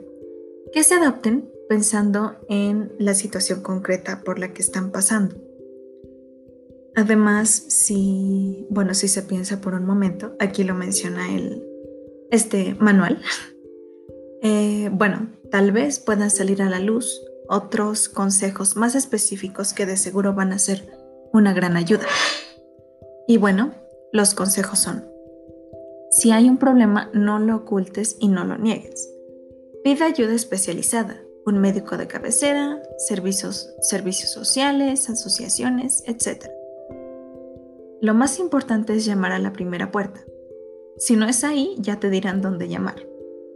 que 0.73 0.83
se 0.83 0.95
adopten 0.95 1.49
pensando 1.69 2.35
en 2.49 2.91
la 2.99 3.13
situación 3.13 3.61
concreta 3.61 4.21
por 4.25 4.37
la 4.37 4.51
que 4.51 4.61
están 4.61 4.91
pasando. 4.91 5.37
Además, 6.93 7.51
si, 7.51 8.67
bueno, 8.69 8.93
si 8.95 9.07
se 9.07 9.21
piensa 9.21 9.61
por 9.61 9.75
un 9.75 9.85
momento, 9.85 10.35
aquí 10.39 10.65
lo 10.65 10.75
menciona 10.75 11.33
el, 11.33 11.65
este 12.31 12.75
manual, 12.81 13.21
eh, 14.47 14.89
bueno, 14.93 15.27
tal 15.51 15.73
vez 15.73 15.99
puedan 15.99 16.31
salir 16.31 16.61
a 16.61 16.69
la 16.69 16.79
luz 16.79 17.21
otros 17.49 18.07
consejos 18.07 18.77
más 18.77 18.95
específicos 18.95 19.73
que 19.73 19.85
de 19.85 19.97
seguro 19.97 20.33
van 20.33 20.53
a 20.53 20.59
ser 20.59 20.89
una 21.33 21.51
gran 21.53 21.75
ayuda. 21.75 22.05
Y 23.27 23.35
bueno, 23.35 23.73
los 24.13 24.33
consejos 24.33 24.79
son, 24.79 25.05
si 26.11 26.31
hay 26.31 26.47
un 26.47 26.57
problema, 26.57 27.09
no 27.13 27.39
lo 27.39 27.57
ocultes 27.57 28.15
y 28.21 28.29
no 28.29 28.45
lo 28.45 28.57
niegues. 28.57 29.13
Pide 29.83 30.05
ayuda 30.05 30.33
especializada. 30.33 31.21
un 31.45 31.59
médico 31.59 31.95
de 31.95 32.07
cabecera, 32.07 32.81
servicios, 32.97 33.73
servicios 33.79 34.31
sociales, 34.31 35.09
asociaciones, 35.09 36.03
etc. 36.05 36.45
Lo 38.01 38.13
más 38.13 38.39
importante 38.39 38.93
es 38.93 39.05
llamar 39.05 39.31
a 39.31 39.39
la 39.39 39.53
primera 39.53 39.89
puerta. 39.89 40.19
Si 40.97 41.15
no 41.15 41.25
es 41.25 41.45
ahí, 41.45 41.75
ya 41.79 42.01
te 42.01 42.09
dirán 42.09 42.41
dónde 42.41 42.67
llamar. 42.67 43.07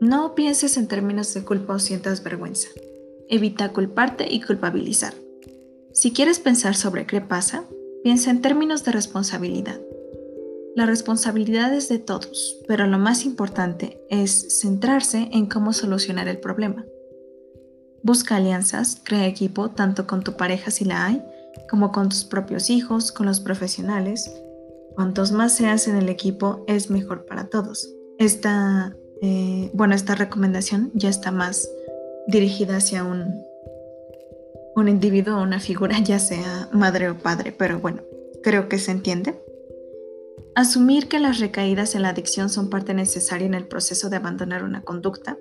No 0.01 0.33
pienses 0.33 0.77
en 0.77 0.87
términos 0.87 1.31
de 1.35 1.43
culpa 1.43 1.75
o 1.75 1.79
sientas 1.79 2.23
vergüenza. 2.23 2.69
Evita 3.29 3.71
culparte 3.71 4.25
y 4.27 4.41
culpabilizar. 4.41 5.13
Si 5.93 6.11
quieres 6.11 6.39
pensar 6.39 6.75
sobre 6.75 7.05
qué 7.05 7.21
pasa, 7.21 7.65
piensa 8.03 8.31
en 8.31 8.41
términos 8.41 8.83
de 8.83 8.93
responsabilidad. 8.93 9.79
La 10.75 10.87
responsabilidad 10.87 11.71
es 11.71 11.87
de 11.87 11.99
todos, 11.99 12.57
pero 12.67 12.87
lo 12.87 12.97
más 12.97 13.25
importante 13.25 14.01
es 14.09 14.59
centrarse 14.59 15.29
en 15.33 15.45
cómo 15.45 15.71
solucionar 15.71 16.27
el 16.27 16.39
problema. 16.39 16.83
Busca 18.01 18.37
alianzas, 18.37 18.99
crea 19.03 19.27
equipo 19.27 19.69
tanto 19.69 20.07
con 20.07 20.23
tu 20.23 20.35
pareja 20.35 20.71
si 20.71 20.83
la 20.83 21.05
hay, 21.05 21.21
como 21.69 21.91
con 21.91 22.09
tus 22.09 22.23
propios 22.23 22.71
hijos, 22.71 23.11
con 23.11 23.27
los 23.27 23.39
profesionales. 23.39 24.33
Cuantos 24.95 25.31
más 25.31 25.53
seas 25.53 25.87
en 25.87 25.95
el 25.95 26.09
equipo 26.09 26.65
es 26.67 26.89
mejor 26.89 27.25
para 27.27 27.49
todos. 27.49 27.87
Esta, 28.17 28.95
eh, 29.21 29.69
bueno, 29.73 29.93
esta 29.95 30.15
recomendación 30.15 30.91
ya 30.93 31.09
está 31.09 31.31
más 31.31 31.69
dirigida 32.27 32.77
hacia 32.77 33.03
un, 33.03 33.43
un 34.75 34.87
individuo 34.87 35.37
o 35.37 35.43
una 35.43 35.59
figura, 35.59 35.99
ya 35.99 36.19
sea 36.19 36.69
madre 36.71 37.09
o 37.09 37.17
padre, 37.17 37.51
pero 37.51 37.79
bueno, 37.79 38.01
creo 38.41 38.67
que 38.67 38.79
se 38.79 38.91
entiende. 38.91 39.39
Asumir 40.55 41.07
que 41.07 41.19
las 41.19 41.39
recaídas 41.39 41.95
en 41.95 42.01
la 42.01 42.09
adicción 42.09 42.49
son 42.49 42.69
parte 42.69 42.93
necesaria 42.93 43.47
en 43.47 43.53
el 43.53 43.67
proceso 43.67 44.09
de 44.09 44.17
abandonar 44.17 44.63
una 44.63 44.81
conducta, 44.81 45.37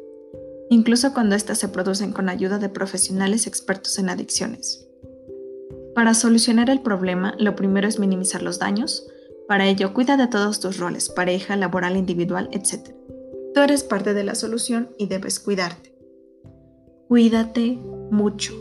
incluso 0.68 1.12
cuando 1.12 1.34
éstas 1.34 1.58
se 1.58 1.68
producen 1.68 2.12
con 2.12 2.28
ayuda 2.28 2.58
de 2.58 2.68
profesionales 2.68 3.46
expertos 3.46 3.98
en 3.98 4.08
adicciones. 4.08 4.86
Para 5.94 6.14
solucionar 6.14 6.70
el 6.70 6.80
problema, 6.80 7.34
lo 7.38 7.56
primero 7.56 7.88
es 7.88 7.98
minimizar 7.98 8.42
los 8.42 8.60
daños. 8.60 9.08
Para 9.48 9.66
ello, 9.66 9.92
cuida 9.92 10.16
de 10.16 10.28
todos 10.28 10.60
tus 10.60 10.78
roles, 10.78 11.08
pareja, 11.08 11.56
laboral, 11.56 11.96
individual, 11.96 12.48
etc. 12.52 12.94
Tú 13.54 13.60
eres 13.60 13.82
parte 13.82 14.14
de 14.14 14.24
la 14.24 14.34
solución 14.34 14.90
y 14.96 15.06
debes 15.06 15.40
cuidarte. 15.40 15.92
Cuídate 17.08 17.78
mucho. 18.10 18.54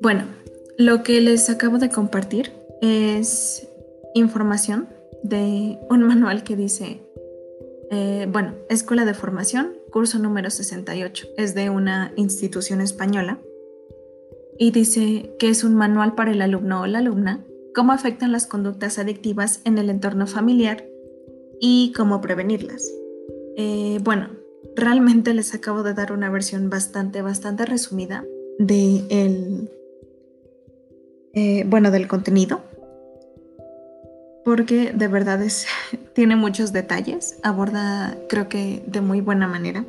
Bueno, 0.00 0.24
lo 0.76 1.02
que 1.02 1.22
les 1.22 1.48
acabo 1.48 1.78
de 1.78 1.88
compartir 1.88 2.52
es 2.82 3.66
información 4.12 4.86
de 5.24 5.78
un 5.88 6.02
manual 6.02 6.44
que 6.44 6.54
dice, 6.54 7.00
eh, 7.90 8.28
bueno, 8.30 8.54
Escuela 8.68 9.04
de 9.04 9.14
Formación, 9.14 9.72
curso 9.90 10.18
número 10.18 10.50
68. 10.50 11.28
Es 11.36 11.54
de 11.54 11.70
una 11.70 12.12
institución 12.16 12.80
española 12.80 13.40
y 14.58 14.70
dice 14.70 15.34
que 15.38 15.48
es 15.48 15.64
un 15.64 15.74
manual 15.74 16.14
para 16.14 16.30
el 16.30 16.42
alumno 16.42 16.82
o 16.82 16.86
la 16.86 16.98
alumna, 16.98 17.42
cómo 17.74 17.92
afectan 17.92 18.32
las 18.32 18.46
conductas 18.46 18.98
adictivas 18.98 19.62
en 19.64 19.78
el 19.78 19.90
entorno 19.90 20.26
familiar 20.26 20.84
y 21.58 21.92
cómo 21.96 22.20
prevenirlas. 22.20 22.92
Eh, 23.56 23.98
bueno, 24.04 24.28
realmente 24.76 25.32
les 25.32 25.54
acabo 25.54 25.82
de 25.82 25.94
dar 25.94 26.12
una 26.12 26.28
versión 26.28 26.68
bastante, 26.68 27.22
bastante 27.22 27.64
resumida 27.64 28.24
de 28.58 29.04
el 29.08 29.70
eh, 31.32 31.64
bueno, 31.66 31.90
del 31.90 32.06
contenido, 32.06 32.60
porque 34.44 34.92
de 34.92 35.08
verdad 35.08 35.42
es, 35.42 35.66
tiene 36.12 36.36
muchos 36.36 36.72
detalles, 36.72 37.38
aborda 37.42 38.16
creo 38.28 38.48
que 38.48 38.82
de 38.86 39.00
muy 39.00 39.20
buena 39.20 39.46
manera 39.46 39.84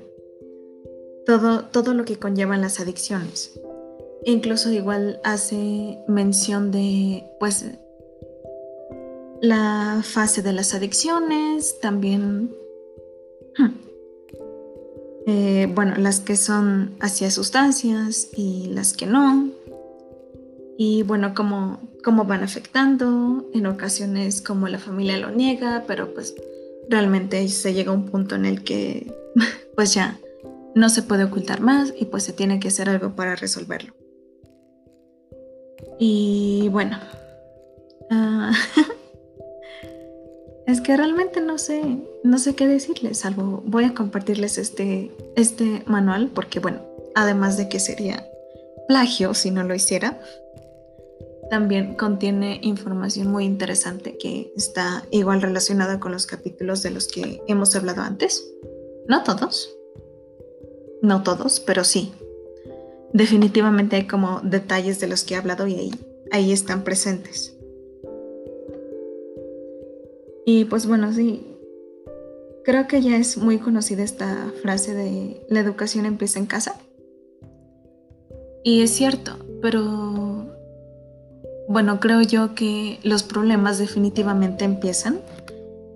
todo, 1.25 1.65
todo 1.65 1.93
lo 1.93 2.05
que 2.05 2.17
conllevan 2.17 2.61
las 2.61 2.79
adicciones. 2.79 3.59
Incluso 4.23 4.71
igual 4.71 5.19
hace 5.23 5.99
mención 6.07 6.71
de 6.71 7.25
pues 7.39 7.65
la 9.41 10.01
fase 10.03 10.41
de 10.41 10.53
las 10.53 10.73
adicciones, 10.73 11.79
también 11.79 12.55
eh, 15.27 15.71
bueno, 15.73 15.95
las 15.97 16.21
que 16.21 16.37
son 16.37 16.95
hacia 16.99 17.29
sustancias 17.29 18.29
y 18.35 18.67
las 18.67 18.93
que 18.93 19.05
no, 19.05 19.49
y 20.77 21.03
bueno, 21.03 21.33
cómo, 21.33 21.79
cómo 22.03 22.25
van 22.25 22.43
afectando, 22.43 23.49
en 23.53 23.65
ocasiones 23.65 24.41
como 24.41 24.67
la 24.67 24.79
familia 24.79 25.17
lo 25.17 25.31
niega, 25.31 25.85
pero 25.87 26.13
pues 26.13 26.35
realmente 26.89 27.47
se 27.47 27.73
llega 27.73 27.91
a 27.91 27.95
un 27.95 28.05
punto 28.05 28.35
en 28.35 28.45
el 28.45 28.63
que 28.63 29.13
pues 29.75 29.93
ya 29.93 30.19
no 30.75 30.89
se 30.89 31.03
puede 31.03 31.23
ocultar 31.23 31.61
más 31.61 31.93
y 31.97 32.05
pues 32.05 32.23
se 32.23 32.33
tiene 32.33 32.59
que 32.59 32.67
hacer 32.67 32.89
algo 32.89 33.15
para 33.15 33.35
resolverlo. 33.35 33.93
Y 35.97 36.67
bueno, 36.69 36.99
ah, 38.11 38.51
es 40.67 40.81
que 40.81 40.97
realmente 40.97 41.39
no 41.39 41.57
sé, 41.57 41.81
no 42.23 42.37
sé 42.37 42.55
qué 42.55 42.67
decirles, 42.67 43.19
salvo 43.19 43.63
voy 43.65 43.85
a 43.85 43.93
compartirles 43.93 44.57
este, 44.57 45.11
este 45.37 45.83
manual 45.85 46.29
porque 46.33 46.59
bueno, 46.59 46.81
además 47.15 47.55
de 47.55 47.69
que 47.69 47.79
sería 47.79 48.27
plagio 48.89 49.33
si 49.33 49.51
no 49.51 49.63
lo 49.63 49.73
hiciera, 49.73 50.19
también 51.49 51.95
contiene 51.95 52.59
información 52.63 53.31
muy 53.31 53.45
interesante 53.45 54.17
que 54.17 54.51
está 54.55 55.05
igual 55.11 55.41
relacionada 55.41 55.99
con 55.99 56.11
los 56.11 56.25
capítulos 56.25 56.81
de 56.81 56.91
los 56.91 57.07
que 57.07 57.41
hemos 57.47 57.75
hablado 57.75 58.01
antes. 58.01 58.51
No 59.07 59.23
todos, 59.23 59.75
no 61.01 61.23
todos, 61.23 61.59
pero 61.59 61.83
sí. 61.83 62.13
Definitivamente 63.13 63.95
hay 63.95 64.07
como 64.07 64.41
detalles 64.41 64.99
de 64.99 65.07
los 65.07 65.23
que 65.23 65.35
he 65.35 65.37
hablado 65.37 65.67
y 65.67 65.91
ahí, 66.31 66.51
están 66.51 66.83
presentes. 66.83 67.55
Y 70.45 70.65
pues 70.65 70.85
bueno, 70.85 71.13
sí, 71.13 71.45
creo 72.63 72.87
que 72.87 73.01
ya 73.01 73.17
es 73.17 73.37
muy 73.37 73.59
conocida 73.59 74.03
esta 74.03 74.51
frase 74.61 74.93
de 74.93 75.45
la 75.49 75.59
educación 75.59 76.05
empieza 76.05 76.39
en 76.39 76.45
casa. 76.45 76.75
Y 78.63 78.81
es 78.81 78.91
cierto, 78.91 79.37
pero 79.61 80.24
bueno, 81.67 81.99
creo 81.99 82.21
yo 82.21 82.55
que 82.55 82.99
los 83.03 83.23
problemas 83.23 83.77
definitivamente 83.77 84.65
empiezan 84.65 85.19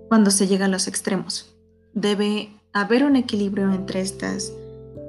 cuando 0.08 0.30
se 0.30 0.46
llega 0.46 0.66
a 0.66 0.68
los 0.68 0.88
extremos. 0.88 1.54
Debe 1.94 2.50
haber 2.72 3.04
un 3.04 3.16
equilibrio 3.16 3.72
entre 3.72 4.00
estas 4.00 4.52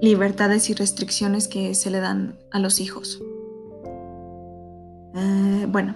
libertades 0.01 0.69
y 0.69 0.73
restricciones 0.73 1.47
que 1.47 1.75
se 1.75 1.89
le 1.91 1.99
dan 1.99 2.35
a 2.51 2.59
los 2.59 2.79
hijos. 2.79 3.21
Eh, 5.15 5.65
bueno, 5.69 5.95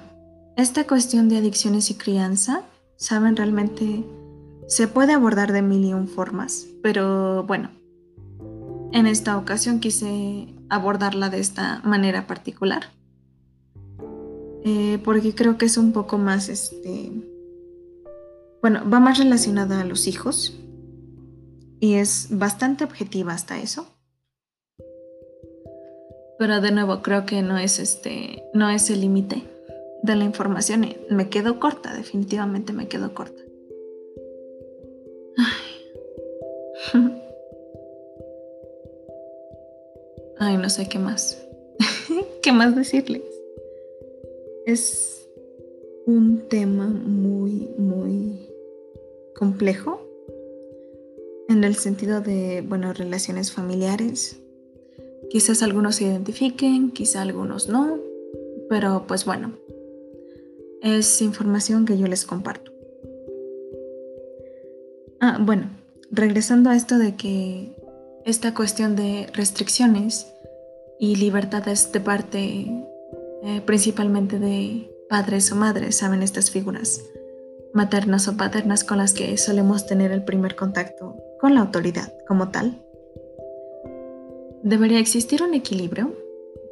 esta 0.58 0.86
cuestión 0.86 1.30
de 1.30 1.38
adicciones 1.38 1.90
y 1.90 1.96
crianza, 1.96 2.64
saben, 2.98 3.36
realmente 3.36 4.04
se 4.68 4.88
puede 4.88 5.14
abordar 5.14 5.52
de 5.52 5.62
mil 5.62 5.86
y 5.86 5.94
un 5.94 6.08
formas, 6.08 6.66
pero 6.82 7.44
bueno, 7.44 7.70
en 8.92 9.08
esta 9.08 9.38
ocasión 9.38 9.80
quise 9.80 10.48
abordarla 10.70 11.30
de 11.30 11.40
esta 11.40 11.82
manera 11.84 12.28
particular. 12.28 12.86
Eh, 14.68 14.98
porque 15.04 15.36
creo 15.36 15.60
que 15.60 15.66
es 15.66 15.78
un 15.78 15.92
poco 15.92 16.18
más, 16.18 16.50
este, 16.50 17.12
bueno, 18.64 18.82
va 18.92 19.00
más 19.00 19.20
relacionada 19.20 19.80
a 19.80 19.86
los 19.86 20.08
hijos 20.08 20.60
y 21.80 21.94
es 21.94 22.30
bastante 22.32 22.84
objetiva 22.84 23.34
hasta 23.34 23.62
eso. 23.62 23.86
Pero 26.40 26.62
de 26.62 26.72
nuevo 26.72 27.04
creo 27.04 27.28
que 27.28 27.44
no 27.44 27.60
es 27.60 27.78
este, 27.78 28.44
no 28.56 28.72
es 28.72 28.90
el 28.90 29.02
límite 29.02 29.44
de 30.02 30.16
la 30.16 30.24
información. 30.24 30.96
Me 31.12 31.30
quedo 31.30 31.60
corta, 31.60 31.94
definitivamente 31.94 32.74
me 32.74 32.88
quedo 32.88 33.14
corta. 33.14 33.44
Ay. 35.38 37.12
Ay, 40.40 40.58
no 40.58 40.72
sé 40.72 40.90
qué 40.90 40.98
más. 40.98 41.40
¿Qué 42.42 42.52
más 42.52 42.76
decirles? 42.76 43.35
Es 44.66 45.30
un 46.08 46.48
tema 46.50 46.88
muy, 46.88 47.70
muy 47.78 48.50
complejo 49.36 50.02
en 51.48 51.64
el 51.64 51.76
sentido 51.76 52.22
de, 52.22 52.64
bueno, 52.68 52.92
relaciones 52.94 53.52
familiares. 53.52 54.40
Quizás 55.30 55.62
algunos 55.62 55.98
se 55.98 56.06
identifiquen, 56.06 56.92
quizás 56.92 57.18
algunos 57.18 57.70
no, 57.70 58.00
pero 58.68 59.06
pues 59.08 59.26
bueno, 59.26 59.54
es 60.82 61.22
información 61.22 61.86
que 61.86 61.98
yo 62.00 62.08
les 62.08 62.26
comparto. 62.26 62.72
Ah, 65.20 65.38
bueno, 65.40 65.70
regresando 66.10 66.72
a 66.72 66.76
esto 66.76 66.98
de 66.98 67.16
que 67.16 67.76
esta 68.26 68.56
cuestión 68.56 68.96
de 68.96 69.28
restricciones 69.34 70.26
y 71.00 71.18
libertades 71.18 71.92
de 71.92 72.00
parte 72.00 72.95
eh, 73.46 73.62
principalmente 73.66 74.40
de 74.40 74.92
padres 75.08 75.52
o 75.52 75.56
madres, 75.56 75.96
saben 75.98 76.24
estas 76.24 76.50
figuras 76.50 77.04
maternas 77.74 78.28
o 78.28 78.38
paternas 78.38 78.84
con 78.84 78.98
las 78.98 79.14
que 79.14 79.38
solemos 79.38 79.86
tener 79.86 80.12
el 80.12 80.24
primer 80.24 80.56
contacto 80.56 81.16
con 81.40 81.54
la 81.54 81.62
autoridad 81.62 82.12
como 82.28 82.50
tal. 82.50 82.82
Debería 84.64 84.98
existir 84.98 85.44
un 85.44 85.54
equilibrio 85.54 86.16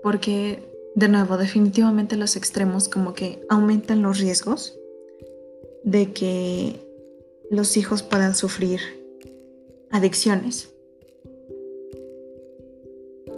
porque, 0.02 0.64
de 0.96 1.10
nuevo, 1.10 1.38
definitivamente 1.38 2.16
los 2.16 2.36
extremos 2.36 2.90
como 2.90 3.14
que 3.14 3.46
aumentan 3.50 4.02
los 4.02 4.20
riesgos 4.20 4.80
de 5.84 6.12
que 6.12 6.80
los 7.52 7.78
hijos 7.78 8.02
puedan 8.02 8.34
sufrir 8.34 8.80
adicciones. 9.92 10.74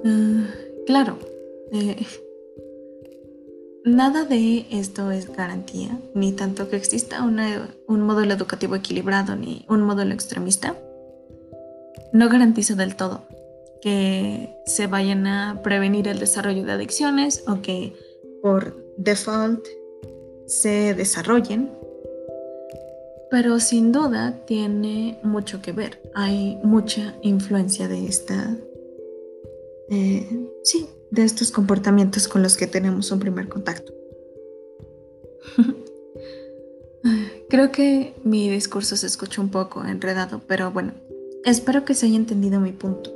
Ah, 0.06 0.46
claro, 0.86 1.18
eh, 1.74 2.06
nada 3.86 4.26
de 4.26 4.66
esto 4.72 5.12
es 5.12 5.32
garantía, 5.32 5.98
ni 6.14 6.34
tanto 6.34 6.70
que 6.70 6.76
exista 6.76 7.24
un 7.24 8.02
modelo 8.02 8.34
educativo 8.34 8.76
equilibrado 8.76 9.36
ni 9.36 9.66
un 9.70 9.82
modelo 9.84 10.14
extremista. 10.14 10.76
No 12.12 12.28
garantiza 12.28 12.76
del 12.76 12.96
todo 12.96 13.24
que 13.82 14.58
se 14.66 14.88
vayan 14.88 15.28
a 15.28 15.62
prevenir 15.64 16.08
el 16.08 16.20
desarrollo 16.20 16.66
de 16.66 16.72
adicciones 16.72 17.44
o 17.48 17.62
que 17.62 17.94
por 18.42 18.76
default 18.98 19.64
se 20.48 20.94
desarrollen 20.94 21.72
pero 23.36 23.60
sin 23.60 23.92
duda 23.92 24.40
tiene 24.46 25.20
mucho 25.22 25.62
que 25.62 25.74
ver. 25.74 26.00
Hay 26.14 26.58
mucha 26.64 27.16
influencia 27.22 27.90
de 27.90 28.06
esta, 28.06 28.56
eh, 29.90 30.48
sí, 30.64 30.88
de 31.12 31.24
estos 31.24 31.52
comportamientos 31.52 32.28
con 32.28 32.44
los 32.44 32.58
que 32.58 32.68
tenemos 32.68 33.12
un 33.12 33.20
primer 33.20 33.48
contacto. 33.48 33.94
Creo 37.50 37.72
que 37.72 38.16
mi 38.24 38.50
discurso 38.50 38.98
se 38.98 39.08
escucha 39.08 39.42
un 39.42 39.50
poco 39.50 39.86
enredado, 39.86 40.42
pero 40.48 40.72
bueno, 40.72 40.94
espero 41.44 41.86
que 41.86 41.94
se 41.94 42.08
haya 42.08 42.16
entendido 42.16 42.60
mi 42.60 42.72
punto. 42.72 43.14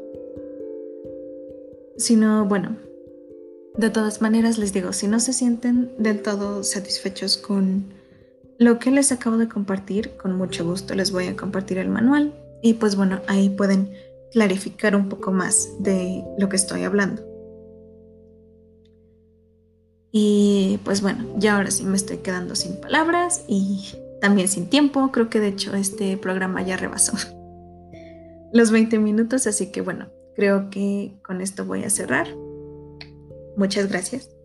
Si 1.97 2.15
no, 2.15 2.45
bueno, 2.45 2.77
de 3.77 3.89
todas 3.89 4.21
maneras 4.21 4.57
les 4.57 4.71
digo, 4.71 4.93
si 4.93 5.07
no 5.07 5.19
se 5.19 5.33
sienten 5.33 5.91
del 5.97 6.21
todo 6.21 6.63
satisfechos 6.63 7.37
con 7.37 7.85
lo 8.57 8.77
que 8.77 8.91
les 8.91 9.11
acabo 9.11 9.37
de 9.37 9.49
compartir, 9.49 10.11
con 10.17 10.35
mucho 10.35 10.65
gusto 10.65 10.93
les 10.93 11.11
voy 11.11 11.27
a 11.27 11.35
compartir 11.35 11.77
el 11.77 11.89
manual 11.89 12.33
y 12.61 12.75
pues 12.75 12.95
bueno, 12.95 13.21
ahí 13.27 13.49
pueden 13.49 13.91
clarificar 14.31 14.95
un 14.95 15.09
poco 15.09 15.31
más 15.31 15.69
de 15.79 16.23
lo 16.37 16.49
que 16.49 16.55
estoy 16.55 16.83
hablando. 16.83 17.28
Y 20.12 20.80
pues 20.84 21.01
bueno, 21.01 21.26
ya 21.38 21.57
ahora 21.57 21.72
sí 21.72 21.84
me 21.84 21.95
estoy 21.95 22.18
quedando 22.18 22.55
sin 22.55 22.80
palabras 22.82 23.43
y 23.47 23.93
también 24.22 24.47
sin 24.47 24.70
tiempo. 24.70 25.12
Creo 25.12 25.30
que 25.30 25.39
de 25.39 25.49
hecho 25.49 25.76
este 25.76 26.18
programa 26.18 26.62
ya 26.62 26.78
rebasó 26.78 27.14
los 28.53 28.72
20 28.72 28.99
minutos, 28.99 29.47
así 29.47 29.72
que 29.72 29.82
bueno, 29.82 30.10
creo 30.36 30.70
que 30.70 31.14
con 31.24 31.41
esto 31.41 31.66
voy 31.66 31.84
a 31.84 31.89
cerrar. 31.89 32.28
Muchas 33.55 33.89
gracias. 33.89 34.38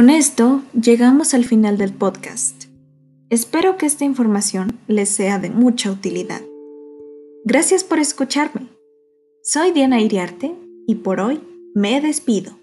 Con 0.00 0.08
esto 0.08 0.62
llegamos 0.72 1.34
al 1.34 1.44
final 1.44 1.76
del 1.76 1.92
podcast. 1.92 2.64
Espero 3.28 3.76
que 3.76 3.84
esta 3.84 4.06
información 4.06 4.78
les 4.86 5.10
sea 5.10 5.38
de 5.38 5.50
mucha 5.50 5.92
utilidad. 5.92 6.40
Gracias 7.44 7.84
por 7.84 7.98
escucharme. 7.98 8.68
Soy 9.42 9.72
Diana 9.72 10.00
Iriarte 10.00 10.54
y 10.86 10.94
por 10.94 11.20
hoy 11.20 11.42
me 11.74 12.00
despido. 12.00 12.59